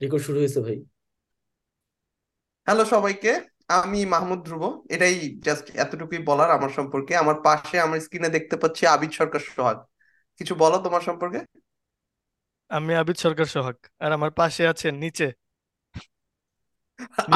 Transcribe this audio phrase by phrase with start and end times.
[0.00, 0.78] Record শুরু হয়েছে ভাই।
[2.66, 3.32] হ্যালো সবাইকে
[3.68, 5.14] আমি মাহমুদ ধ্রুব। এটাই
[5.46, 9.78] জাস্ট এতটুকুই বলার আমার সম্পর্কে। আমার পাশে আমার স্ক্রিনে দেখতে পাচ্ছি আবিদ সরকার সোহাগ।
[10.40, 11.40] কিছু বলো তোমার সম্পর্কে?
[12.70, 15.26] আমি আবিদ সরকার সোহাগ আর আমার পাশে আছেন নিচে।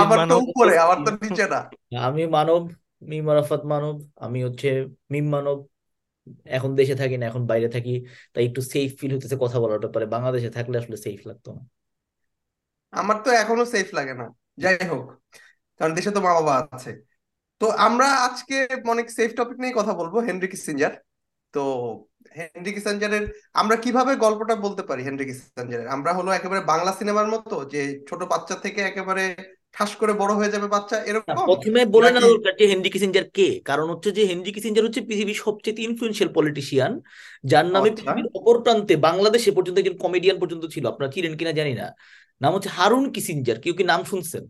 [0.00, 1.60] আমার তো মানব উপরে আমার তো নিচে না।
[2.08, 2.62] আমি মানব
[3.02, 4.68] মিম আরাফাত মানব আমি হচ্ছে
[5.12, 5.58] মিম মানব।
[6.56, 7.94] এখন দেশে থাকি না এখন বাইরে থাকি
[8.32, 11.62] তাই একটু সেফ ফিল হতেছে কথা বলার ব্যাপারে। বাংলাদেশে থাকলে আসলে সেফ লাগতো না।
[12.95, 14.27] আমার তো এখনও সেফ লাগে না।
[14.59, 15.05] যাই হোক
[15.80, 16.91] কারণ দেশে তো মা বাবা আছে।
[17.61, 18.57] তো আমরা আজকে
[18.89, 20.95] অনেক সেফ টপিক নিয়ে কথা বলব হেনরি কিসিঞ্জার।
[21.55, 21.62] তো
[22.37, 25.89] হেনরি কিসিঞ্জারের আমরা কীভাবে গল্পটা বলতে পারি হেনরি কিসিঞ্জারের?
[25.89, 29.25] আমরা হলো একেবারে বাংলা সিনেমার মতো যে ছোট বাচ্চা থেকে একেবারে
[29.73, 31.34] ঠাস করে বড় হয়ে যাবে বাচ্চা এরকম?
[31.47, 33.48] প্রথমে বলে না দরকার যে হেনরি কিসিঞ্জার কে?
[33.65, 36.92] কারণ হচ্ছে যে হেনরি কিসিঞ্জার হচ্ছে পৃথিবীর সবচেয়ে ইনফ্লুয়েন্সিয়াল পলিটিশিয়ান
[37.45, 41.53] যার নামে আচ্ছা। পৃথিবীর অপর প্রান্তে বাংলাদেশে পর্যন্ত একজন কমেডিয়ান পর্যন্ত ছিল। আপনারা চিনেন কিনা
[41.53, 41.87] জানি না।
[42.41, 44.45] নাম হচ্ছে হারুন কিসিঞ্জার কেউ কি নাম শুনছেন?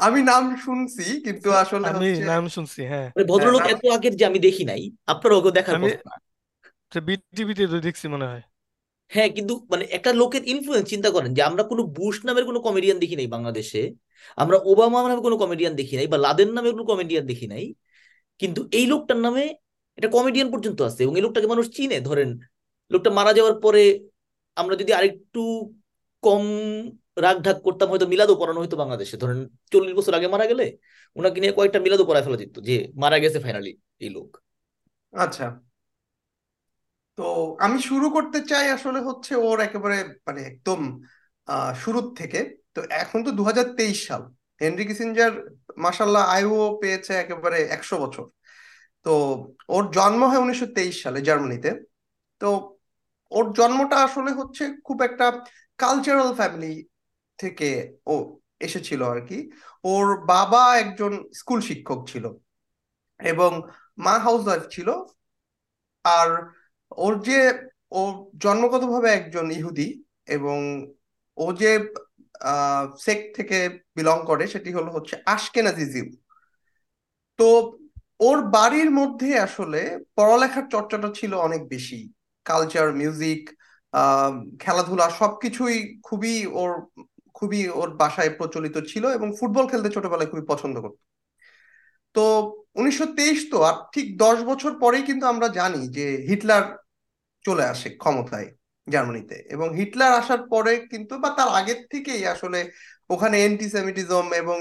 [0.00, 4.14] আমি নাম শুনছি কিন্তু আসলে আমি হচ্ছে নাম শুনছি হ্যাঁ। মানে হ্যাঁ ভদ্রলোক এত আগের
[4.16, 8.42] যে আমি দেখি নাই আপনারা ওকে দেখার আমি কথা বিটিভিতে তো দেখছি মনে হয়।
[9.10, 12.98] হ্যাঁ কিন্তু মানে একটা লোকের ইনফ্লুয়েন্স চিন্তা করেন যে আমরা কোনো বুশ নামের কোনো কমেডিয়ান
[12.98, 13.82] দেখি নাই বাংলাদেশে
[14.38, 17.64] আমরা ওবামা নামে কোনো কমেডিয়ান দেখি নাই বা লাদেন নামে কোনো কমেডিয়ান দেখি নাই
[18.40, 19.44] কিন্তু এই লোকটার নামে
[19.98, 22.30] এটা কমেডিয়ান পর্যন্ত আছে এবং এই লোকটাকে মানুষ চিনে। ধরেন
[22.90, 23.82] লোকটা মারা যাওয়ার পরে
[24.56, 25.42] আমরা যদি আরেকটু
[26.22, 26.44] কম
[27.16, 29.38] রাগ ঢাক করতাম, হয়তো মিলাদও পড়ানো হয়তো বাংলাদেশে। ধরেন
[29.72, 30.66] চল্লিশ বছর আগে মারা গেলে
[31.16, 33.72] ওনাকে নিয়ে কয়েকটা মিলাদও পড়ায় ফেলা যেত যে মারা গেছে ফাইনালি
[34.04, 34.28] এই লোক।
[35.12, 35.46] আচ্ছা।
[37.18, 37.22] তো
[37.64, 39.96] আমি শুরু করতে চাই আসলে হচ্ছে ওর একেবারে
[40.26, 40.80] মানে একদম
[41.82, 42.40] শুরুর থেকে।
[42.74, 44.22] তো এখন তো দুহাজার তেইশ সাল।
[44.60, 45.32] হেনরি কিসিঞ্জার
[45.84, 48.26] মাসাল্লাহ আয়ুও পেয়েছে একেবারে একশো বছর।
[49.06, 49.12] তো
[49.74, 51.70] ওর জন্ম হয় উনিশশো তেইশ সালে জার্মানিতে।
[52.40, 52.48] তো
[53.32, 55.26] ওর জন্মটা আসলে হচ্ছে খুব একটা
[55.78, 56.72] কালচারাল ফ্যামিলি
[57.42, 57.68] থেকে
[58.06, 58.14] ও
[58.60, 59.38] এসেছিল আর কি
[59.84, 62.24] ওর বাবা একজন স্কুল শিক্ষক ছিল
[63.20, 63.50] এবং
[63.98, 64.88] মা হাউস ওয়াইফ ছিল
[66.04, 66.28] আর
[66.98, 67.38] ওর যে
[67.92, 68.00] ও
[68.38, 69.88] জন্মগতভাবে একজন ইহুদি
[70.28, 70.58] এবং
[71.38, 71.72] ও যে
[73.00, 73.58] সেক্ট থেকে
[73.96, 76.06] বিলং করে সেটি হলো হচ্ছে আশকেনাজিজিম
[77.38, 77.48] তো
[78.20, 79.80] ওর বাড়ির মধ্যে আসলে
[80.16, 82.00] পড়ালেখার চর্চাটা ছিল অনেক বেশি
[82.46, 83.42] কালচার মিউজিক
[84.60, 86.72] খেলাধুলা সবকিছুই খুবই ওর
[87.42, 90.98] খুবই ওর বাসায় প্রচলিত ছিল এবং ফুটবল খেলতে ছোটবেলায় খুবই পছন্দ করত।
[92.14, 92.20] তো
[92.74, 96.64] উনিশশো তেইশ তো, আর ঠিক দশ বছর পরেই কিন্তু আমরা জানি যে হিটলার
[97.44, 98.48] চলে আসে ক্ষমতায়
[98.86, 102.70] জার্মানিতে। এবং হিটলার আসার পরে কিন্তু বা তার আগের থেকেই আসলে
[103.10, 104.58] ওখানে অ্যান্টিসেমিটিজম এবং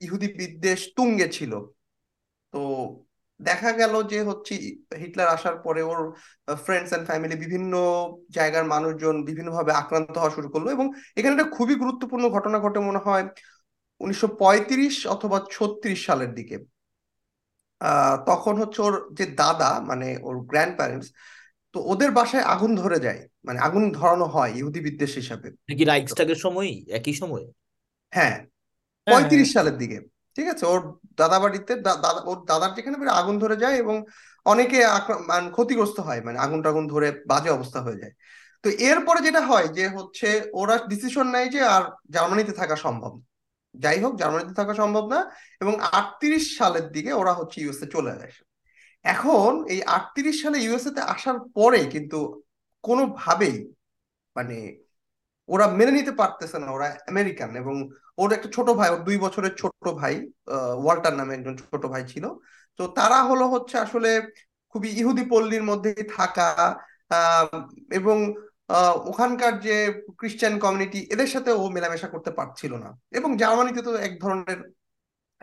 [0.00, 1.52] ইহুদি বিদ্বেষ তুঙ্গে ছিল।
[2.52, 2.58] তো
[3.40, 4.54] দেখা গেল যে হচ্ছে
[4.98, 6.16] হিটলার আসার পরে ওর
[6.56, 7.74] ফ্রেন্ডস অ্যান্ড ফ্যামিলি বিভিন্ন
[8.30, 12.98] জায়গার মানুষজন বিভিন্নভাবে আক্রান্ত হওয়া শুরু করল এবং এখানে একটা খুবই গুরুত্বপূর্ণ ঘটনা ঘটে মনে
[12.98, 13.24] হয়
[14.00, 16.58] উনিশশো পঁয়ত্রিশ অথবা ছত্রিশ সালের দিকে।
[18.26, 21.12] তখন হচ্ছে ওর যে দাদা মানে ওর গ্র্যান্ড প্যারেন্টস
[21.72, 26.70] তো ওদের বাসায় আগুন ধরে যায় মানে আগুন ধরানো হয় ইহুদি বিদ্বেষ হিসাবে। নাকি সময়
[26.88, 27.44] একই সময়?
[28.12, 28.38] হ্যাঁ হ্যাঁ
[29.06, 29.98] হ্যাঁ। পঁয়ত্রিশ সালের দিকে।
[30.38, 30.64] ঠিক আছে?
[30.72, 30.80] ওর
[31.20, 31.72] দাদা বাড়িতে
[32.30, 33.96] ওর দাদার যেখানে আগুন ধরে যায় এবং
[34.46, 34.78] অনেকে
[35.30, 38.14] মানে ক্ষতিগ্রস্ত হয় মানে আগুন টাগুন ধরে বাজে অবস্থা হয়ে যায়।
[38.64, 40.28] তো এরপরে যেটা হয় যে হচ্ছে
[40.60, 41.82] ওরা ডিসিশন নেয় যে আর
[42.14, 43.12] জার্মানিতে থাকা সম্ভব
[43.74, 45.20] যাই হোক, জার্মানিতে থাকা সম্ভব না
[45.62, 48.42] এবং আটত্রিশ সালের দিকে ওরা হচ্ছে ইউএসএ চলে আসে
[49.04, 52.18] এখন এই আটত্রিশ সালে ইউএসএ তে আসার পরে কিন্তু
[52.84, 53.56] কোনোভাবেই
[54.36, 54.56] মানে
[55.48, 57.76] ওরা মেনে নিতে পারতেছে না, ওরা আমেরিকান এবং
[58.18, 60.14] ওর একটা ছোট ভাই, ওর দুই বছরের ছোট ভাই
[60.84, 62.24] ওয়াল্টার নামে একজন ছোট ভাই ছিল।
[62.78, 64.10] তো তারা হলো হচ্ছে আসলে
[64.74, 66.48] খুবই ইহুদি পল্লীর মধ্যে থাকা
[67.98, 68.18] এবং
[69.10, 69.76] ওখানকার যে
[70.18, 74.58] খ্রিস্টান কমিউনিটি এদের সাথে ও মেলামেশা করতে পারছিল না। এবং জার্মানিতে তো এক ধরনের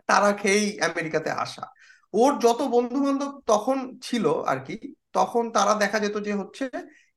[0.09, 1.66] তারা খেয়েই আমেরিকাতে আসা।
[2.14, 3.78] ওর যত বন্ধু বান্ধব তখন
[4.08, 4.75] ছিল আর কি,
[5.18, 6.66] তখন তারা দেখা যেত যে হচ্ছে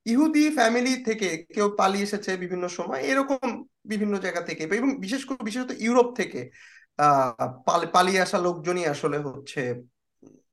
[0.07, 3.47] ইহুদি ফ্যামিলি থেকে কেউ পালিয়ে এসেছে বিভিন্ন সময়। এরকম
[3.89, 6.41] বিভিন্ন জায়গা থেকে এবং বিশেষ করে বিশেষত ইউরোপ থেকে
[7.95, 9.61] পালিয়ে আসা লোকজনই আসলে হচ্ছে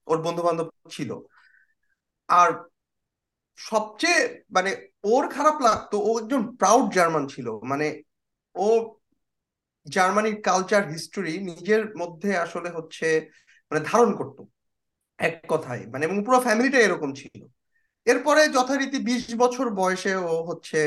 [0.08, 1.12] ওর বন্ধু বান্ধব ছিল।
[2.30, 2.50] আর
[3.58, 4.20] সবচেয়ে
[4.52, 4.72] মানে
[5.04, 7.88] ওর খারাপ লাগতো, ও একজন প্রাউড জার্মান ছিল। মানে
[8.56, 8.68] ও
[9.86, 13.08] জার্মানির কালচার হিস্টোরি নিজের মধ্যে আসলে হচ্ছে
[13.72, 14.42] মানে ধারণ করতো
[15.20, 17.42] এক কথায়। মানে এবং পুরো ফ্যামিলিটা এরকম ছিল।
[18.08, 20.80] এরপরে যথারীতি বিশ বছর বয়সে ও হচ্ছে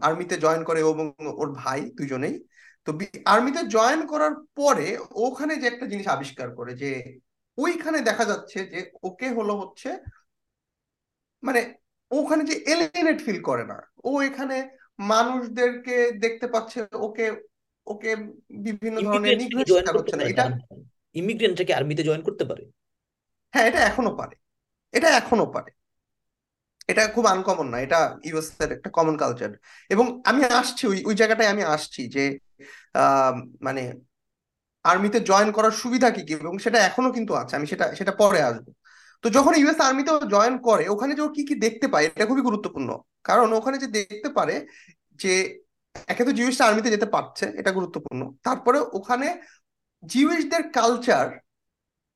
[0.00, 2.44] আর্মিতে জয়েন করে এবং ওর ভাই দুজনেই।
[2.84, 7.18] তো আর্মিতে জয়েন করার পরে ওখানে যে একটা জিনিস আবিষ্কার করে যে
[7.58, 9.98] ওইখানে দেখা যাচ্ছে যে ওকে হলো হচ্ছে
[11.42, 11.74] মানে
[12.10, 17.42] ওখানে যে এলিয়েনেট ফিল করে না। ও এখানে মানুষদেরকে দেখতে পাচ্ছে ওকে
[17.86, 18.16] ওকে
[18.50, 19.38] বিভিন্ন ধরনের
[19.96, 20.58] হচ্ছে না। এটা
[21.14, 22.70] ইমিগ্রেন্টরা কি আর্মিতে জয়েন করতে পারে?
[23.52, 24.36] হ্যাঁ এটা এখনও পারে।
[24.92, 25.70] এটা এখনও পারে।
[26.88, 29.48] এটা খুব আনকমন না, এটা ইউএস এর একটা কমন কালচার
[29.90, 32.38] এবং আমি আসছি, ওই ওই জায়গাটায় আমি আসছি যে
[33.62, 33.92] মানে
[34.84, 36.32] আর্মিতে জয়েন করার সুবিধা কি কি?
[36.32, 38.72] এবং সেটা এখনও কিন্তু আছে, আমি সেটা সেটা পরে আসব।
[39.22, 42.40] তো যখন ইউএস আর্মিতে জয়েন করে, ওখানে যে ও কি কি দেখতে পায়, এটা খুবই
[42.40, 44.66] গুরুত্বপূর্ণ। কারণ ওখানে যে দেখতে পারে
[45.14, 45.60] যে,
[46.06, 49.42] একে তো জিউসটা আর্মিতে যেতে পারছে, এটা গুরুত্বপূর্ণ। তারপরে ওখানে
[50.06, 51.38] জিউসদের কালচার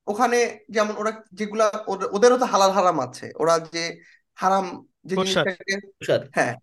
[0.07, 4.01] ওখানে যেমন ওরা যেগুলা, ওদের- ওদেরও তো হালাল হারাম আছে। ওরা যে
[4.41, 4.67] হারাম
[5.05, 5.75] যে জিনিসটাকে
[6.33, 6.55] হ্যাঁ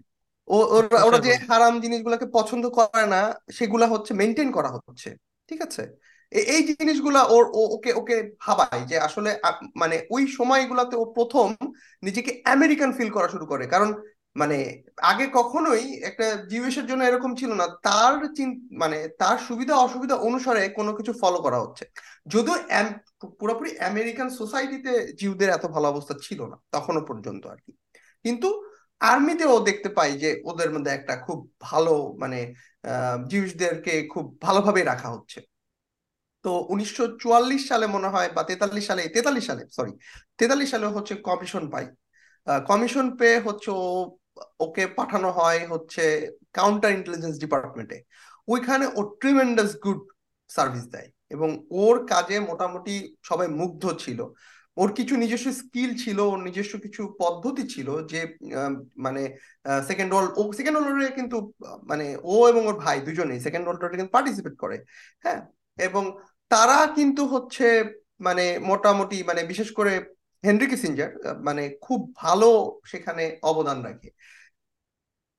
[0.48, 3.22] ও ওরা ওরা যে বলে। হারাম জিনিসগুলোকে পছন্দ করে না
[3.52, 5.10] সেগুলা হচ্ছে মেনটেন করা হচ্ছে
[5.50, 5.84] ঠিক আছে?
[6.52, 9.30] এই জিনিসগুলা ওর ও- ওকে ওকে ভাবায় যে আসলে
[9.76, 11.48] মানে ওই সময়গুলাতে ও প্রথম
[12.04, 13.90] নিজেকে আমেরিকান ফিল করা শুরু করে। কারণ
[14.38, 14.58] মানে
[15.12, 18.14] আগে কখনোই একটা জিউসের জন্য এরকম ছিল না। তার
[18.82, 21.84] মানে তার সুবিধা অসুবিধা অনুসারে কোনো কিছু ফলো করা হচ্ছে।
[22.34, 22.58] যদিও
[23.40, 27.72] পুরোপুরি আমেরিকান সোসাইটিতে জিউদের এত ভালো অবস্থা ছিল না, তখনও পর্যন্ত আর কি।
[28.26, 28.50] কিন্তু
[29.02, 32.40] আর্মিতেও দেখতে পাই যে ওদের মধ্যে একটা খুব ভালো মানে
[33.32, 35.40] জিউসদেরকে খুব ভালোভাবে রাখা হচ্ছে।
[36.46, 39.94] তো উনিশশো চুয়াল্লিশ সালে মনে হয় বা তেতাল্লিশ সালে তেতাল্লিশ সালে সরি
[40.40, 41.86] তেতাল্লিশ সালে হচ্ছে কমিশন পাই
[42.70, 43.88] কমিশন পেয়ে হচ্ছে ও
[44.60, 46.04] ওকে পাঠানো হয় হচ্ছে
[46.54, 47.98] কাউন্টার ইন্টেলিজেন্স ডিপার্টমেন্টে
[48.48, 50.02] ওইখানে ও ট্রিমেন্ডাস গুড
[50.50, 54.20] সার্ভিস দেয় এবং ওর কাজে মোটামুটি সবাই মুগ্ধ ছিল।
[54.78, 58.20] ওর কিছু নিজস্ব স্কিল ছিল, ওর নিজস্ব কিছু পদ্ধতি ছিল যে
[58.98, 59.22] মানে
[59.88, 61.38] সেকেন্ড ওয়ার্ল্ড ও সেকেন্ড ওয়ার্ল্ড কিন্তু
[61.84, 64.78] মানে ও এবং ওর ভাই দুজনেই সেকেন্ড ওয়ার্ল্ড ওয়ারে কিন্তু পার্টিসিপেট করে
[65.24, 65.40] হ্যাঁ?
[65.78, 66.04] এবং
[66.52, 67.66] তারা কিন্তু হচ্ছে
[68.20, 69.94] মানে মোটামুটি মানে বিশেষ করে
[70.48, 71.12] হেনরি কিসিঞ্জার
[71.48, 72.50] মানে খুব ভালো
[72.92, 74.10] সেখানে অবদান রাখে।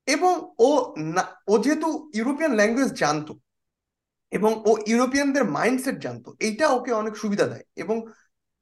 [0.07, 0.33] এবং
[0.67, 0.69] ও
[1.51, 3.33] ও যেহেতু ইউরোপিয়ান ল্যাঙ্গুয়েজ জানতো
[4.31, 7.97] এবং ও ইউরোপিয়ানদের মাইন্ডসেট জানতো, এইটা ওকে অনেক সুবিধা দেয়। এবং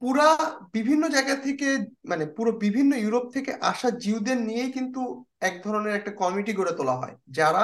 [0.01, 0.27] পুরা
[0.75, 1.67] বিভিন্ন জায়গা থেকে
[2.11, 5.01] মানে পুরো বিভিন্ন ইউরোপ থেকে আসা জিউদের নিয়েই কিন্তু
[5.49, 7.63] এক ধরনের একটা কমিটি গড়ে তোলা হয়, যারা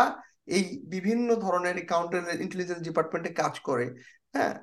[0.56, 0.64] এই
[0.94, 3.86] বিভিন্ন ধরনের কাউন্টার ইন্টেলিজেন্স ডিপার্টমেন্টে কাজ করে
[4.36, 4.56] হ্যাঁ?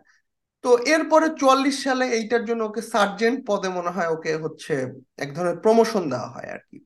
[0.65, 4.75] তো এরপরে চুয়াল্লিশ সালে এইটার জন্য ওকে সার্জেন্ট পদে মনে হয় ওকে হচ্ছে
[5.19, 6.77] এক ধরনের প্রমোশন দেওয়া হয় আর কি,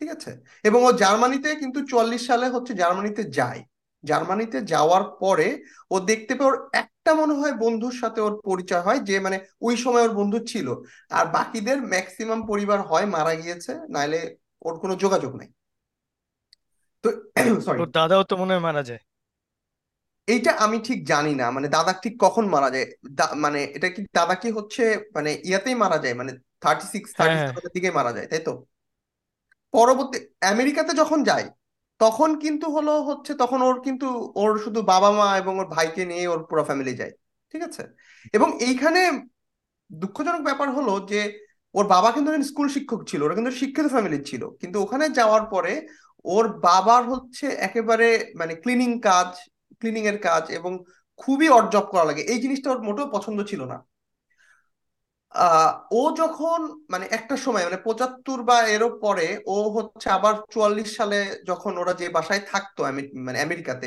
[0.00, 0.30] ঠিক আছে?
[0.64, 3.60] এবং ও জার্মানিতে কিন্তু চুয়াল্লিশ সালে হচ্ছে জার্মানিতে যায়।
[4.04, 5.48] জার্মানিতে যাওয়ার পরে
[5.90, 9.74] ও দেখতে পেয়ে ওর একটা মনে হয় বন্ধুর সাথে ওর পরিচয় হয়, যে মানে ওই
[9.76, 10.66] সময় ওর বন্ধু ছিল।
[11.10, 14.20] আর বাকিদের ম্যাক্সিমাম পরিবার হয়, মারা গিয়েছে, নাইলে
[14.62, 15.48] ওর কোনো যোগাযোগ নাই।
[17.04, 17.08] তো
[17.66, 19.02] সরি দাদাও তো মনে হয় মারা যায়।
[20.28, 22.86] এইটা আমি ঠিক জানি না। মানে দাদা ঠিক কখন মারা যায়?
[23.44, 24.82] মানে এটা কি দাদা কি হচ্ছে
[25.16, 26.14] মানে ইয়াতেই মারা যায়?
[26.20, 26.32] মানে
[26.62, 28.52] থার্টি সিক্স থার্টি সেভেনের দিকে মারা যায় তাই তো?
[29.74, 30.18] পরবর্তী
[30.52, 31.46] আমেরিকাতে যখন যায়
[32.00, 36.24] তখন কিন্তু হলো হচ্ছে তখন ওর কিন্তু ওর শুধু বাবা মা এবং ওর ভাইকে নিয়ে
[36.28, 37.12] ওর পুরো ফ্যামিলি যায়
[37.54, 37.82] ঠিক আছে?
[38.34, 39.00] এবং এইখানে
[39.90, 41.20] দুঃখজনক ব্যাপার হলো যে
[41.74, 45.72] ওর বাবা কিন্তু স্কুল শিক্ষক ছিল ওরা কিন্তু শিক্ষিত ফ্যামিলির ছিল। কিন্তু ওখানে যাওয়ার পরে
[46.24, 49.30] ওর বাবার হচ্ছে একেবারে মানে ক্লিনিং কাজ
[49.80, 50.72] ক্লিনিং এর কাজ এবং
[51.20, 53.76] খুবই অড জব করা লাগে। এই জিনিসটা ওর মোটেও পছন্দ ছিল না।
[55.92, 56.60] ও যখন
[56.90, 61.92] মানে একটা সময় মানে পঁচাত্তর বা এরও পরে, ও হচ্ছে আবার চুয়াল্লিশ সালে যখন ওরা
[62.00, 62.80] যে বাসায় থাকতো
[63.26, 63.86] মানে আমেরিকাতে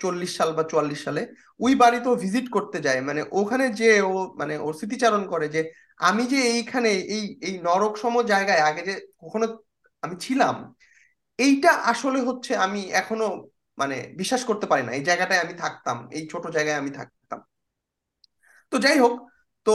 [0.00, 1.22] চল্লিশ সাল বা চুয়াল্লিশ সালে,
[1.60, 5.60] ওই বাড়িতে ভিজিট করতে যায়। মানে ওখানে যে ও মানে ওর স্মৃতিচারণ করে যে,
[6.00, 9.46] আমি যে এইখানে, এই এই নরকসম জায়গায় আগে যে কখনো
[10.02, 10.56] আমি ছিলাম,
[11.38, 13.28] এইটা আসলে হচ্ছে আমি এখনও
[13.78, 17.40] মানে বিশ্বাস করতে পারি না। এই জায়গাটায় আমি থাকতাম, এই ছোট জায়গায় আমি থাকতাম।
[18.72, 19.14] তো যাই হোক,
[19.66, 19.70] তো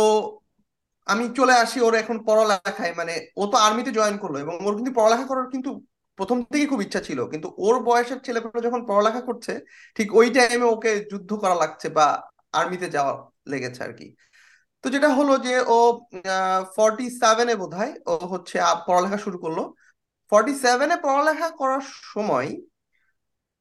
[1.07, 4.91] আমি চলে আসি ওর এখন পড়ালেখায়। মানে ও তো আর্মিতে জয়েন করল এবং ওর কিন্তু
[4.99, 5.69] পড়ালেখা করার কিন্তু
[6.17, 9.53] প্রথম থেকেই খুব ইচ্ছা ছিল। কিন্তু ওর বয়সের ছেলেপেলে যখন পড়ালেখা করছে,
[9.95, 12.05] ঠিক ওই টাইমে ওকে যুদ্ধ করা লাগছে বা
[12.53, 13.13] আর্মিতে যাওয়া
[13.51, 14.07] লেগেছে আর কি।
[14.83, 15.77] তো যেটা হলো যে ও
[16.77, 18.55] ফর্টি সেভেনে বোধ হয় ও হচ্ছে
[18.87, 19.59] পড়ালেখা শুরু করল।
[20.31, 21.83] ফর্টি সেভেনে পড়ালেখা করার
[22.13, 22.49] সময়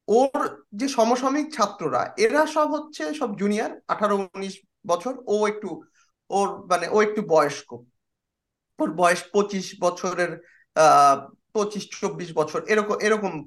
[0.08, 5.82] ওর যে সমসাময়িক ছাত্ররা, এরা সব হচ্ছে সব জুনিয়র আঠারো, উনিশ বছর, ও একটু,
[6.30, 7.72] ওর মানে ও একটু বয়স্ক।
[8.78, 10.42] ওর বয়স পঁচিশ বছরের,
[10.74, 13.46] আহ, পঁচিশ, চব্বিশ বছর, এরকম এরকম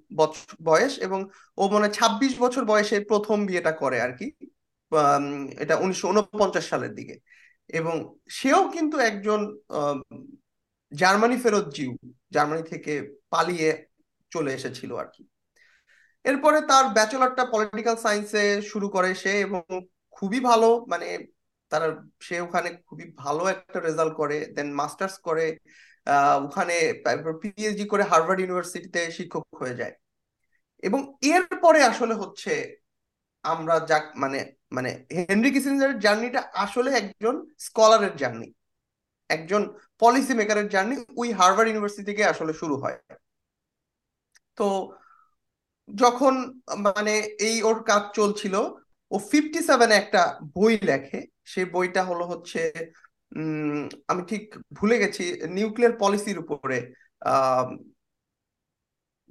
[0.64, 4.32] বয়স এবং ও মনে ছাব্বিশ বছর বয়সে প্রথম বিয়েটা করে আর কি
[5.60, 7.20] এটা উনিশশো উনপঞ্চাশ সালের দিকে।
[7.68, 9.58] এবং সেও কিন্তু একজন
[10.94, 11.98] জার্মানি ফেরত জিউ,
[12.32, 13.86] জার্মানি থেকে পালিয়ে
[14.30, 15.28] চলে এসেছিল আর কি।
[16.26, 19.62] এরপরে তার ব্যাচেলরটা পলিটিক্যাল সায়েন্সে শুরু করে সে এবং
[20.14, 21.08] খুবই ভালো মানে
[21.72, 21.84] তার,
[22.28, 25.46] সে ওখানে খুবই ভালো একটা রেজাল্ট করে দেন মাস্টার্স করে
[26.46, 26.76] ওখানে
[27.42, 29.94] পিএইচডি করে হার্ভার্ড ইউনিভার্সিটিতে শিক্ষক হয়ে যায়।
[30.84, 31.02] এবং
[31.34, 32.54] এরপরে আসলে হচ্ছে
[33.44, 34.40] আমরা যা মানে
[34.78, 37.36] মানে হেনরি কিসিঞ্জারের জার্নিটা আসলে একজন
[37.68, 38.48] স্কলারের জার্নি
[39.30, 39.62] একজন
[40.02, 42.98] পলিসি মেকারের জার্নি ওই হার্ভার্ড ইউনিভার্সিটি থেকে আসলে শুরু হয়।
[44.58, 44.64] তো
[45.90, 46.34] যখন
[46.78, 47.14] মানে
[47.48, 48.56] এই ওর কাজ চলছিল,
[49.12, 50.22] ও ফিফটি সেভেনে একটা
[50.56, 52.60] বই লেখে। সেই বইটা হলো হচ্ছে
[54.08, 55.24] আমি ঠিক ভুলে গেছি
[55.58, 56.78] নিউক্লিয়ার পলিসির উপরে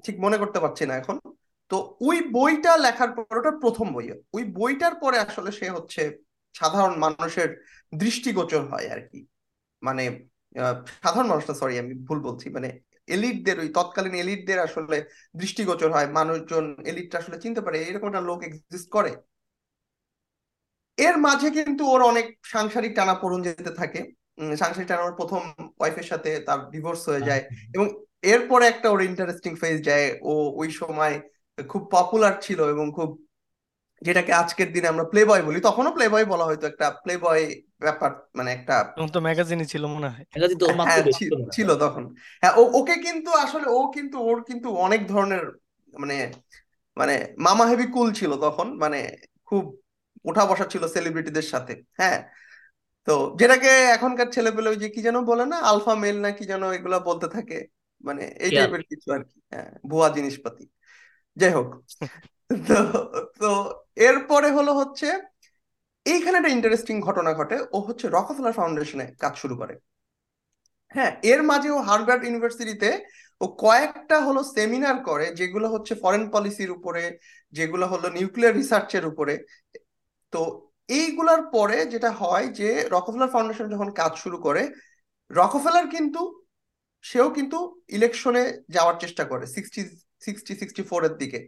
[0.04, 1.16] ঠিক মনে করতে পারছি না এখন।
[1.70, 4.06] তো ওই বইটা লেখার পর ওটা প্রথম বই।
[4.36, 6.02] ওই বইটার পরে আসলে সে হচ্ছে
[6.54, 7.50] সাধারণ মানুষের
[7.92, 9.18] দৃষ্টিগোচর হয় আর কি।
[9.82, 10.02] মানে
[11.04, 12.68] সাধারণ মানুষটা সরি আমি ভুল বলছি। মানে
[13.08, 14.96] এলিটদের ওই তৎকালীন এলিটদের আসলে
[15.36, 19.12] দৃষ্টিগোচর হয়। মানুষজন এলিটটা আসলে চিনতে পারে এরকম একটা লোক এক্সিস্ট করে।
[20.98, 24.00] এর মাঝে কিন্তু ওর অনেক সাংসারিক টানাপোড়েন যেতে থাকে।
[24.58, 25.42] সাংসারিক টানা ওর প্রথম
[25.78, 27.42] ওয়াইফের সাথে তার ডিভোর্স হয়ে যায়
[27.74, 27.86] এবং
[28.22, 31.14] এরপরে একটা ওর ইন্টারেস্টিং ফেজ যায়। ও ওই সময়
[31.68, 33.10] খুব পপুলার ছিল এবং খুব
[34.04, 37.44] যেটাকে আজকের দিনে আমরা প্লে বয় বলি তখনও প্লে বয় বলা হয়তো একটা প্লে বয়
[37.80, 38.74] ব্যাপার মানে একটা
[39.12, 41.02] তো ম্যাগাজিনই ছিল মনে হয়। ম্যাগাজিন তো মাত্র হ্যাঁ।
[41.50, 42.02] ছিল। তখন।
[42.42, 45.44] হ্যাঁ ও- ওকে কিন্তু আসলে ও কিন্তু ওর কিন্তু অনেক ধরনের
[45.88, 46.16] মানে
[46.96, 48.98] মানে মামা হেভি কুল ছিল তখন মানে
[49.46, 49.62] খুব
[50.24, 52.18] ওঠা বসা ছিল সেলিব্রিটিদের সাথে হ্যাঁ।
[53.08, 56.62] তো যেটাকে এখনকার ছেলেপেলে ওই যে কি যেন বলে না আলফা মেল না কি যেন
[56.72, 57.58] এগুলা বলতে থাকে
[58.04, 60.64] মানে এই টাইপের কিছু আর কি হ্যাঁ ভুয়া জিনিসপাতি।
[61.36, 61.68] যাই হোক
[62.68, 62.78] তো
[63.40, 63.50] তো
[64.08, 65.08] এরপরে হলো হচ্ছে,
[66.06, 69.74] এইখানে একটা ইন্টারেস্টিং ঘটনা ঘটে। ও হচ্ছে রকফেলার ফাউন্ডেশনে কাজ শুরু করে।
[70.94, 72.90] হ্যাঁ এর মাঝে ও হার্ভার্ড ইউনিভার্সিটিতে
[73.40, 77.02] ও কয়েকটা হলো সেমিনার করে, যেগুলো হচ্ছে ফরেন পলিসির উপরে,
[77.52, 79.34] যেগুলো হলো নিউক্লিয়ার রিসার্চের উপরে।
[80.32, 80.40] তো
[81.00, 84.62] এইগুলার পরে যেটা হয় যে রকফেলার ফাউন্ডেশন যখন কাজ শুরু করে
[85.30, 86.20] রকফেলার কিন্তু,
[87.04, 87.58] সেও কিন্তু
[87.96, 89.80] ইলেকশনে যাওয়ার চেষ্টা করে সিক্সটি
[90.22, 91.40] সিক্সটি সিক্সটি ফোর এর দিকে।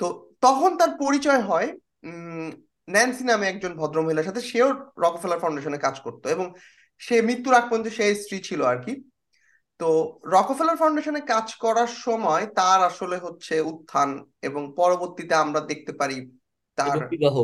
[0.00, 0.06] তো
[0.44, 1.68] তখন তার পরিচয় হয়
[2.02, 2.48] উম,
[2.88, 6.46] ন্যান্সি নামে একজন ভদ্রমহিলার সাথে সেও রকফেলার ফাউন্ডেশনে কাজ করতো এবং
[7.00, 8.92] সে মৃত্যুর আগ পর্যন্ত সে স্ত্রী ছিল আর কি।
[9.80, 9.88] তো
[10.24, 14.08] রকফেলার ফাউন্ডেশনে কাজ করার সময় তার আসলে হচ্ছে উত্থান
[14.42, 16.16] এবং পরবর্তীতে আমরা দেখতে পারি
[16.78, 17.36] তার বিবাহ।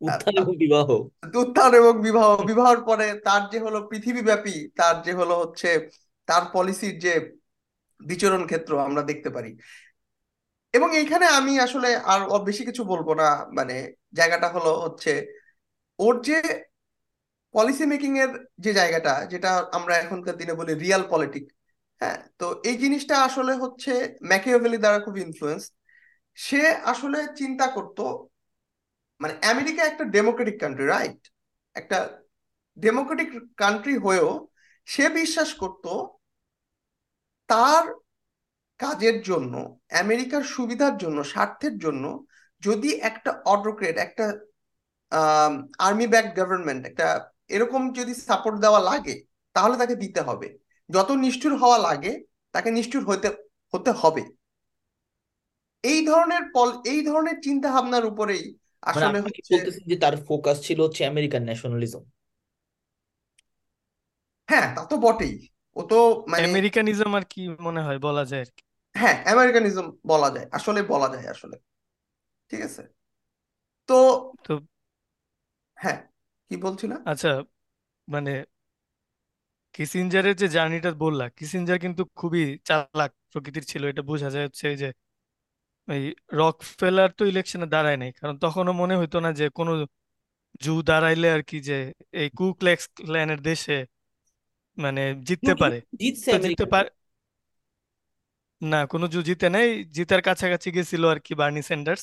[0.00, 0.88] উত্থান এবং বিবাহ।
[1.34, 5.70] উত্থান এবং বিবাহ। বিবাহের পরে তার যে হলো পৃথিবীব্যাপী তার যে হলো হচ্ছে
[6.28, 7.12] তার পলিসির যে
[8.00, 9.50] বিচরণ ক্ষেত্র আমরা দেখতে পারি।
[10.74, 13.24] এবং এইখানে আমি আসলে আর বেশি কিছু বলব না।
[13.58, 13.74] মানে
[14.18, 15.10] জায়গাটা হলো হচ্ছে
[15.98, 16.36] ওর যে
[17.54, 18.30] পলিসি মেকিং এর
[18.64, 21.44] যে জায়গাটা, যেটা আমরা এখনকার দিনে বলি রিয়াল পলিটিক
[22.00, 22.18] হ্যাঁ?
[22.38, 23.92] তো এই জিনিসটা আসলে হচ্ছে
[24.30, 25.62] ম্যাকিয়াভেলি দ্বারা খুব ইনফ্লুয়েন্স
[26.38, 26.60] সে
[26.92, 28.02] আসলে চিন্তা করতো
[29.20, 31.20] মানে আমেরিকা একটা ডেমোক্রেটিক কান্ট্রি রাইট
[31.76, 31.98] একটা
[32.76, 34.30] ডেমোক্রেটিক কান্ট্রি হয়েও
[34.88, 35.84] সে বিশ্বাস করত
[37.48, 37.84] তার
[38.82, 39.54] কাজের জন্য
[40.02, 42.04] আমেরিকার সুবিধার জন্য স্বার্থের জন্য
[42.62, 44.24] যদি একটা অটোক্রেট একটা
[45.78, 47.06] আর্মি ব্যাক গভর্নমেন্ট একটা
[47.48, 49.14] এরকম যদি সাপোর্ট দেওয়া লাগে
[49.56, 50.48] তাহলে তাকে দিতে হবে।
[50.90, 52.12] যত নিষ্ঠুর হওয়া লাগে
[52.54, 53.28] তাকে নিষ্ঠুর হতে
[53.72, 54.22] হতে হবে।
[55.84, 58.44] এই ধরনের পল এই ধরনের চিন্তা ভাবনার উপরেই
[58.86, 59.54] মানে আসলে হচ্ছে
[59.90, 62.02] যে তার ফোকাস ছিল হচ্ছে আমেরিকান ন্যাশনালিজম
[64.48, 65.34] হ্যাঁ তা তো বটেই।
[65.76, 65.98] ও তো
[66.28, 70.80] মানে আমেরিকানিজম আর কি মনে হয় বলা যায় আর কি। হ্যাঁ আমেরিকানিজম বলা যায় আসলে
[70.92, 71.56] বলা যায় আসলে।
[72.50, 72.82] ঠিক আছে?
[73.88, 73.94] তো
[74.44, 74.52] তো
[75.78, 75.98] হ্যাঁ
[76.50, 77.28] কি বলছিলাম আচ্ছা
[78.08, 78.30] মানে
[79.74, 84.78] কিসিঞ্জারের যে জার্নিটা বললা কিসিঞ্জার কিন্তু খুবই চালাক প্রকৃতির ছিল এটা বোঝা যায় হচ্ছে এই
[84.82, 84.88] যে
[85.88, 89.72] এই রক ফেলার তো ইলেকশনে দাঁড়ায় নাই কারণ তখনও মনে হইতো না যে কোনো
[90.62, 91.76] জু দাঁড়াইলে আর কি যে
[92.14, 93.76] এই কু ক্ল্যাক্স ক্ল্যানের দেশে
[94.78, 95.78] মানে জিততে পারে।
[96.36, 96.88] জিততে পারে
[98.62, 102.02] না কোনো জু জিতে নাই। জিতার কাছাকাছি গেছিল আর কি বার্নি স্যান্ডার্স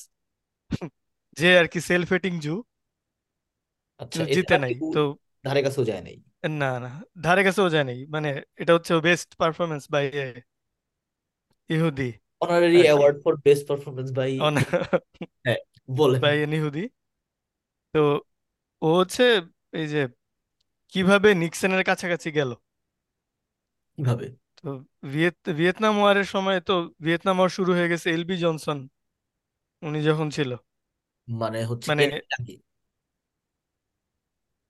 [1.38, 2.54] যে আর কি সেলফ হেটিং জু।
[4.00, 5.02] আচ্ছা এটা জিতে নাই তো
[5.46, 6.18] ধারে কাছেও যায় নাই।
[6.62, 6.90] না না
[7.26, 8.30] ধারে কাছেও যায় নাই। মানে
[8.62, 10.06] এটা হচ্ছে বেস্ট পারফরমেন্স বাই
[11.70, 12.10] ইহুদি
[12.42, 14.32] অনারারি আর কি। Award for best performance by
[15.46, 15.60] হ্যাঁ
[16.00, 16.84] বলেন। বাই এন ইহুদি
[17.94, 18.02] তো
[18.82, 19.26] ও হচ্ছে
[19.80, 20.02] এই যে
[20.94, 22.52] কীভাবে নিক্সনের কাছাকাছি গেল?
[23.98, 24.26] কীভাবে?
[24.60, 24.70] তো
[25.12, 28.78] ভিয়েত ভিয়েতনাম ওয়ারের সময় তো ভিয়েতনাম ওয়ার শুরু হয়ে গেছে এলবি জনসন।
[29.84, 30.52] উনি যখন ছিল।
[31.28, 32.04] মানে হচ্ছে মানে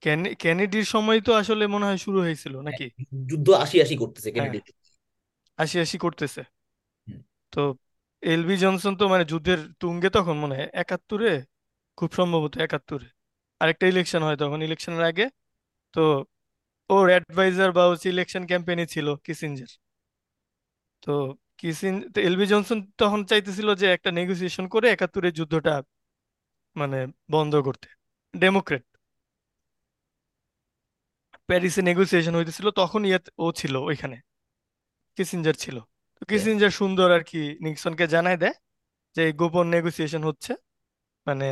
[0.04, 2.86] কেনেডি কেনেডির সময় তো আসলে মনে হয় শুরু হয়েছিল নাকি?
[3.30, 4.60] যুদ্ধ আশি আশি করতেছে হ্যাঁ। কেনেডি
[5.60, 6.42] আশি আশি করতেছে।
[7.54, 7.62] তো
[8.24, 11.32] এলবি জনসন তো মানে যুদ্ধের তুঙ্গে তখন মনে হয় একাত্তরে?
[11.98, 13.08] খুব সম্ভবত একাত্তরে।
[13.62, 15.26] আরেকটা ইলেকশন হয় তখন ইলেকশনের আগে।
[15.94, 16.04] তো
[16.90, 19.72] ওর অ্যাডভাইজার বা হচ্ছে ইলেকশন ক্যাম্পেইনে ছিল কিসিঞ্জার
[21.04, 21.12] তো
[21.60, 25.74] কিসিন এলবি জনসন তখন চাইতেছিল যে একটা নেগোসিয়েশন করে একাত্তরের যুদ্ধটা
[26.76, 26.98] মানে
[27.32, 27.88] বন্ধ করতে।
[28.34, 28.84] ডেমোক্রেট
[31.50, 34.18] প্যারিসে নেগোসিয়েশন হইতেছিল তখন ইয়ে ও ছিল ওইখানে।
[35.18, 35.78] কিসিঞ্জার ছিল।
[36.18, 36.24] তো.
[36.30, 38.56] কিসিঞ্জার সুন্দর আর কি নিক্সনকে জানায় দেয়
[39.16, 40.52] যে গোপন নেগোসিয়েশন হচ্ছে।
[41.28, 41.48] মানে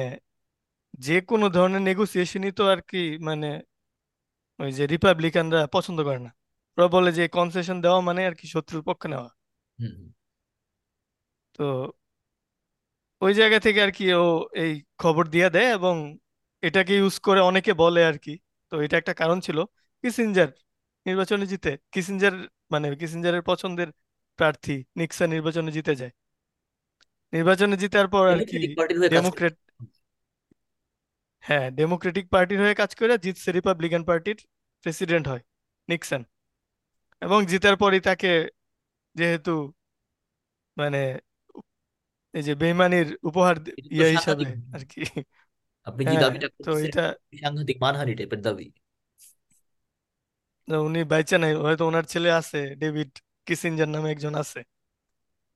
[1.00, 3.50] যে কোনো ধরনের নেগোসিয়েশনই তো আর কি মানে
[4.60, 6.32] ওই যে রিপাবলিকানরা পছন্দ করে না।
[6.78, 9.30] ওরা বলে যে কনসেশন দেওয়া মানে আর কি শত্রুর পক্ষে নেওয়া।
[11.56, 11.64] তো
[13.22, 15.96] ওই জায়গা থেকে আর কি ও এই খবর দিয়ে দেয় এবং
[16.64, 18.34] এটাকে ইউজ করে অনেকে বলে আর কি।
[18.72, 19.58] তো এটা একটা কারণ ছিল।
[20.04, 20.50] কিসিঞ্জার
[21.06, 22.36] নির্বাচনে জিতে কিসিঞ্জার
[22.72, 23.90] মানে কিসিঞ্জারের পছন্দের
[24.40, 26.14] প্রার্থী নিক্সন নির্বাচনে জিতে যায়।
[27.34, 28.58] নির্বাচনে জিতার পর আর কি
[29.14, 29.56] ডেমোক্রেট
[31.44, 34.38] হ্যাঁ ডেমোক্রেটিক পার্টির হয়ে কাজ করে জিতছে রিপাবলিকান পার্টির
[34.84, 35.44] প্রেসিডেন্ট হয়
[35.90, 36.22] নিক্সন
[37.22, 38.32] এবং জিতার পরই তাকে
[39.16, 39.54] যেহেতু
[40.78, 41.00] মানে
[42.34, 43.56] এই যে বেইমানির উপহার
[43.92, 45.02] ইয়া হিসাবে আর কি।
[45.88, 47.04] আপনি যে হ্যাঁ দাবিটা তো করতেছেন এটা
[47.42, 48.66] সাংঘাতিক মানহানি টাইপের দাবি।
[50.68, 53.10] উনি বাইচা নাই হয়তো ওনার ছেলে আছে ডেভিড
[53.48, 54.60] কিসিঞ্জার নামে একজন আছে।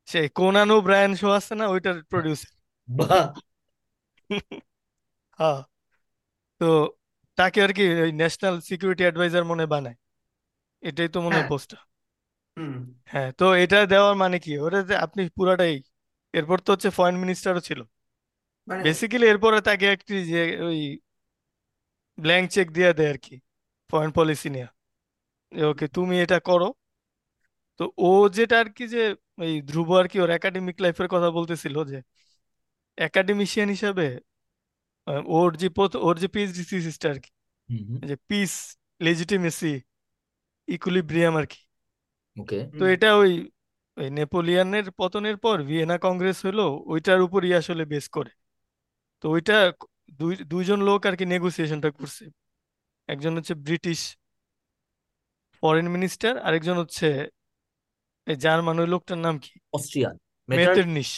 [0.08, 2.52] সেই কোনান ও ব্রায়ান শো আছে না ওইটার প্রডিউসার
[2.88, 3.28] বাহ
[5.40, 5.60] হ্যাঁ।
[6.62, 6.66] তো
[7.38, 9.98] তাকে আর কি ওই ন্যাশনাল সিকিউরিটি অ্যাডভাইজার মনে বানায়।
[10.84, 11.78] এটাই তো মনে হয় হ্যাঁ। পোস্টটা
[13.10, 14.52] হ্যাঁ তো এটা দেওয়ার মানে কি?
[14.66, 15.74] ওটা যে আপনি পুরাটাই
[16.34, 17.80] এরপর তো হচ্ছে ফরেন মিনিস্টারও ছিল।
[18.68, 20.38] মানে বেসিক্যালি এরপরে তাকে একটি যে
[20.68, 20.80] ওই
[22.18, 23.36] ব্ল্যাঙ্ক চেক দিয়ে দেয় আর কি
[23.90, 24.68] ফরেন পলিসি নিয়ে।
[25.52, 26.68] ওকে তুমি এটা করো।
[27.80, 28.06] তো ও
[28.38, 29.00] যেটা আর কি যে
[29.42, 31.98] এই ধ্রুব আর কি ওর একাডেমিক লাইফের কথা বলতেছিল যে
[32.98, 34.06] একাডেমিশিয়ান হিসাবে
[35.38, 35.68] ওর যে
[36.08, 37.32] ওর যে পিএইচডি থিসিসটা আর কি
[38.10, 38.54] যে পিস
[39.02, 39.74] লেজিটিমেসি
[40.68, 41.62] ইকুইলিব্রিয়াম আর কি
[42.38, 43.32] ওকে তো এটা ওই
[43.98, 48.32] ওই নেপোলিয়নের পতনের পর ভিয়েনা কংগ্রেস হলো ওইটার উপরই আসলে বেস করে।
[49.24, 49.58] তো ওইটা
[50.20, 52.24] দুই দুইজন লোক আর কি নেগোসিয়েশনটা করছে।
[53.10, 54.00] একজন হচ্ছে ব্রিটিশ
[55.64, 57.08] ফরেন মিনিস্টার আরেকজন হচ্ছে
[58.28, 59.54] জার্মান ওই লোকটার নাম কি?
[59.78, 60.16] অস্ট্রিয়ান।
[60.50, 61.12] মেটার মেটারনিশ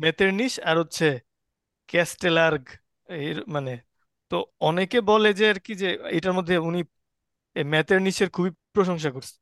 [0.00, 1.08] মেটারনিশ আর হচ্ছে
[1.88, 2.64] ক্যাস্টেলার্গ।
[3.08, 3.78] এর মানে
[4.28, 9.38] তো অনেকে বলে যে আর কি যে এটার মধ্যে উনি ম্যাথের মেটারনিশের খুবই প্রশংসা করছে।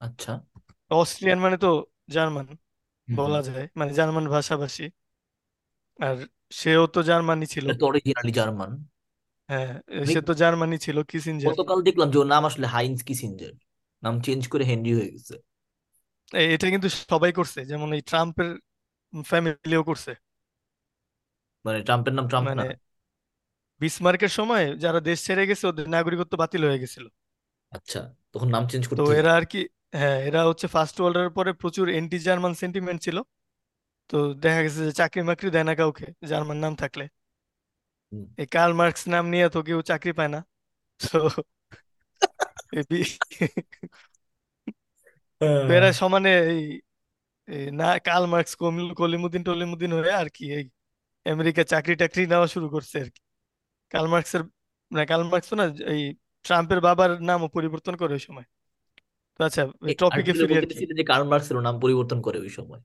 [0.00, 0.44] আচ্ছা।
[0.90, 2.56] অস্ট্রিয়ান মানে তো জার্মান হুম
[3.08, 4.90] হুম। বলা যায়। মানে জার্মান ভাষাভাষী।
[6.00, 8.84] আর সেও তো জার্মানি ছিল। এটা তো অরিজিনালি জার্মান।
[9.48, 13.52] হ্যাঁ আমি সে তো জার্মানি ছিল কিসিঞ্জার। গতকাল দেখলাম যে ওর নাম আসলে হাইন্স কিসিঞ্জার।
[14.02, 15.34] নাম চেঞ্জ করে হেনরি হয়ে গেছে।
[16.32, 18.56] এ- এটা কিন্তু সবাই করছে। যেমন এই ট্রাম্পের
[19.24, 20.14] ফ্যামিলিও করছে।
[21.66, 22.74] মানে ট্রাম্পের নাম ট্রাম্প না। মানে
[23.80, 27.04] বিসমার্কের সময় যারা দেশ ছেড়ে গেছে ওদের নাগরিকত্ব বাতিল হয়ে গেছিল।
[27.72, 28.00] আচ্ছা
[28.32, 29.60] তখন নাম চেঞ্জ তো করতে এরা আর কি
[29.92, 33.16] হ্যাঁ এরা হচ্ছে ফার্স্ট ওয়ার্ল্ড এর পরে প্রচুর এন্টি জার্মান সেন্টিমেন্ট ছিল।
[34.08, 37.04] তো দেখা গেছে যে চাকরি মাকরি দেয় না কাউকে জার্মান নাম থাকলে।
[38.12, 40.40] হুম। এই কার্ল মার্কস নাম নিয়ে তো কেউ চাকরি পায় না।
[41.02, 41.18] তো
[42.72, 43.18] এই বি-
[45.40, 46.80] তো এরা সমানে এই
[47.48, 48.52] এই না কার্ল মার্কস
[48.96, 50.64] কলিমুদ্দিন টলিমুদ্দিন হয়ে আর কি এই
[51.32, 53.20] আমেরিকা চাকরি টাকরি নেওয়া শুরু করছে আর কি।
[53.92, 54.42] কার্ল মার্কসের
[54.90, 56.02] না কার্ল মার্কস না এই
[56.44, 58.46] ট্রাম্পের বাবার নামও পরিবর্তন করে ওই সময়।
[59.36, 59.62] তো আচ্ছা
[60.00, 62.82] টপিকে ফিরি আর কি যে কার্ল মার্কসের নাম পরিবর্তন করে ওই সময়।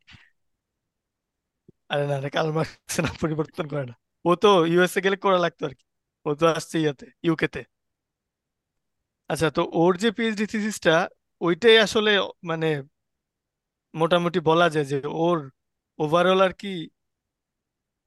[1.94, 5.64] আরে না না কার্ল মার্কস নাম পরিবর্তন করে না। ও তো ইউএসএ গেলে করা লাগতো
[5.70, 5.86] আর কি।
[6.26, 7.62] ও তো আসছে ইয়াতে ইউকেতে
[9.30, 10.96] আচ্ছা তো ওর যে পিএইচডি থিসিসটা
[11.42, 12.12] ওইটাই আসলে
[12.50, 12.70] মানে
[13.94, 15.40] মোটামুটি বলা যায় যে ওর
[16.00, 16.74] ওভারঅল আর কি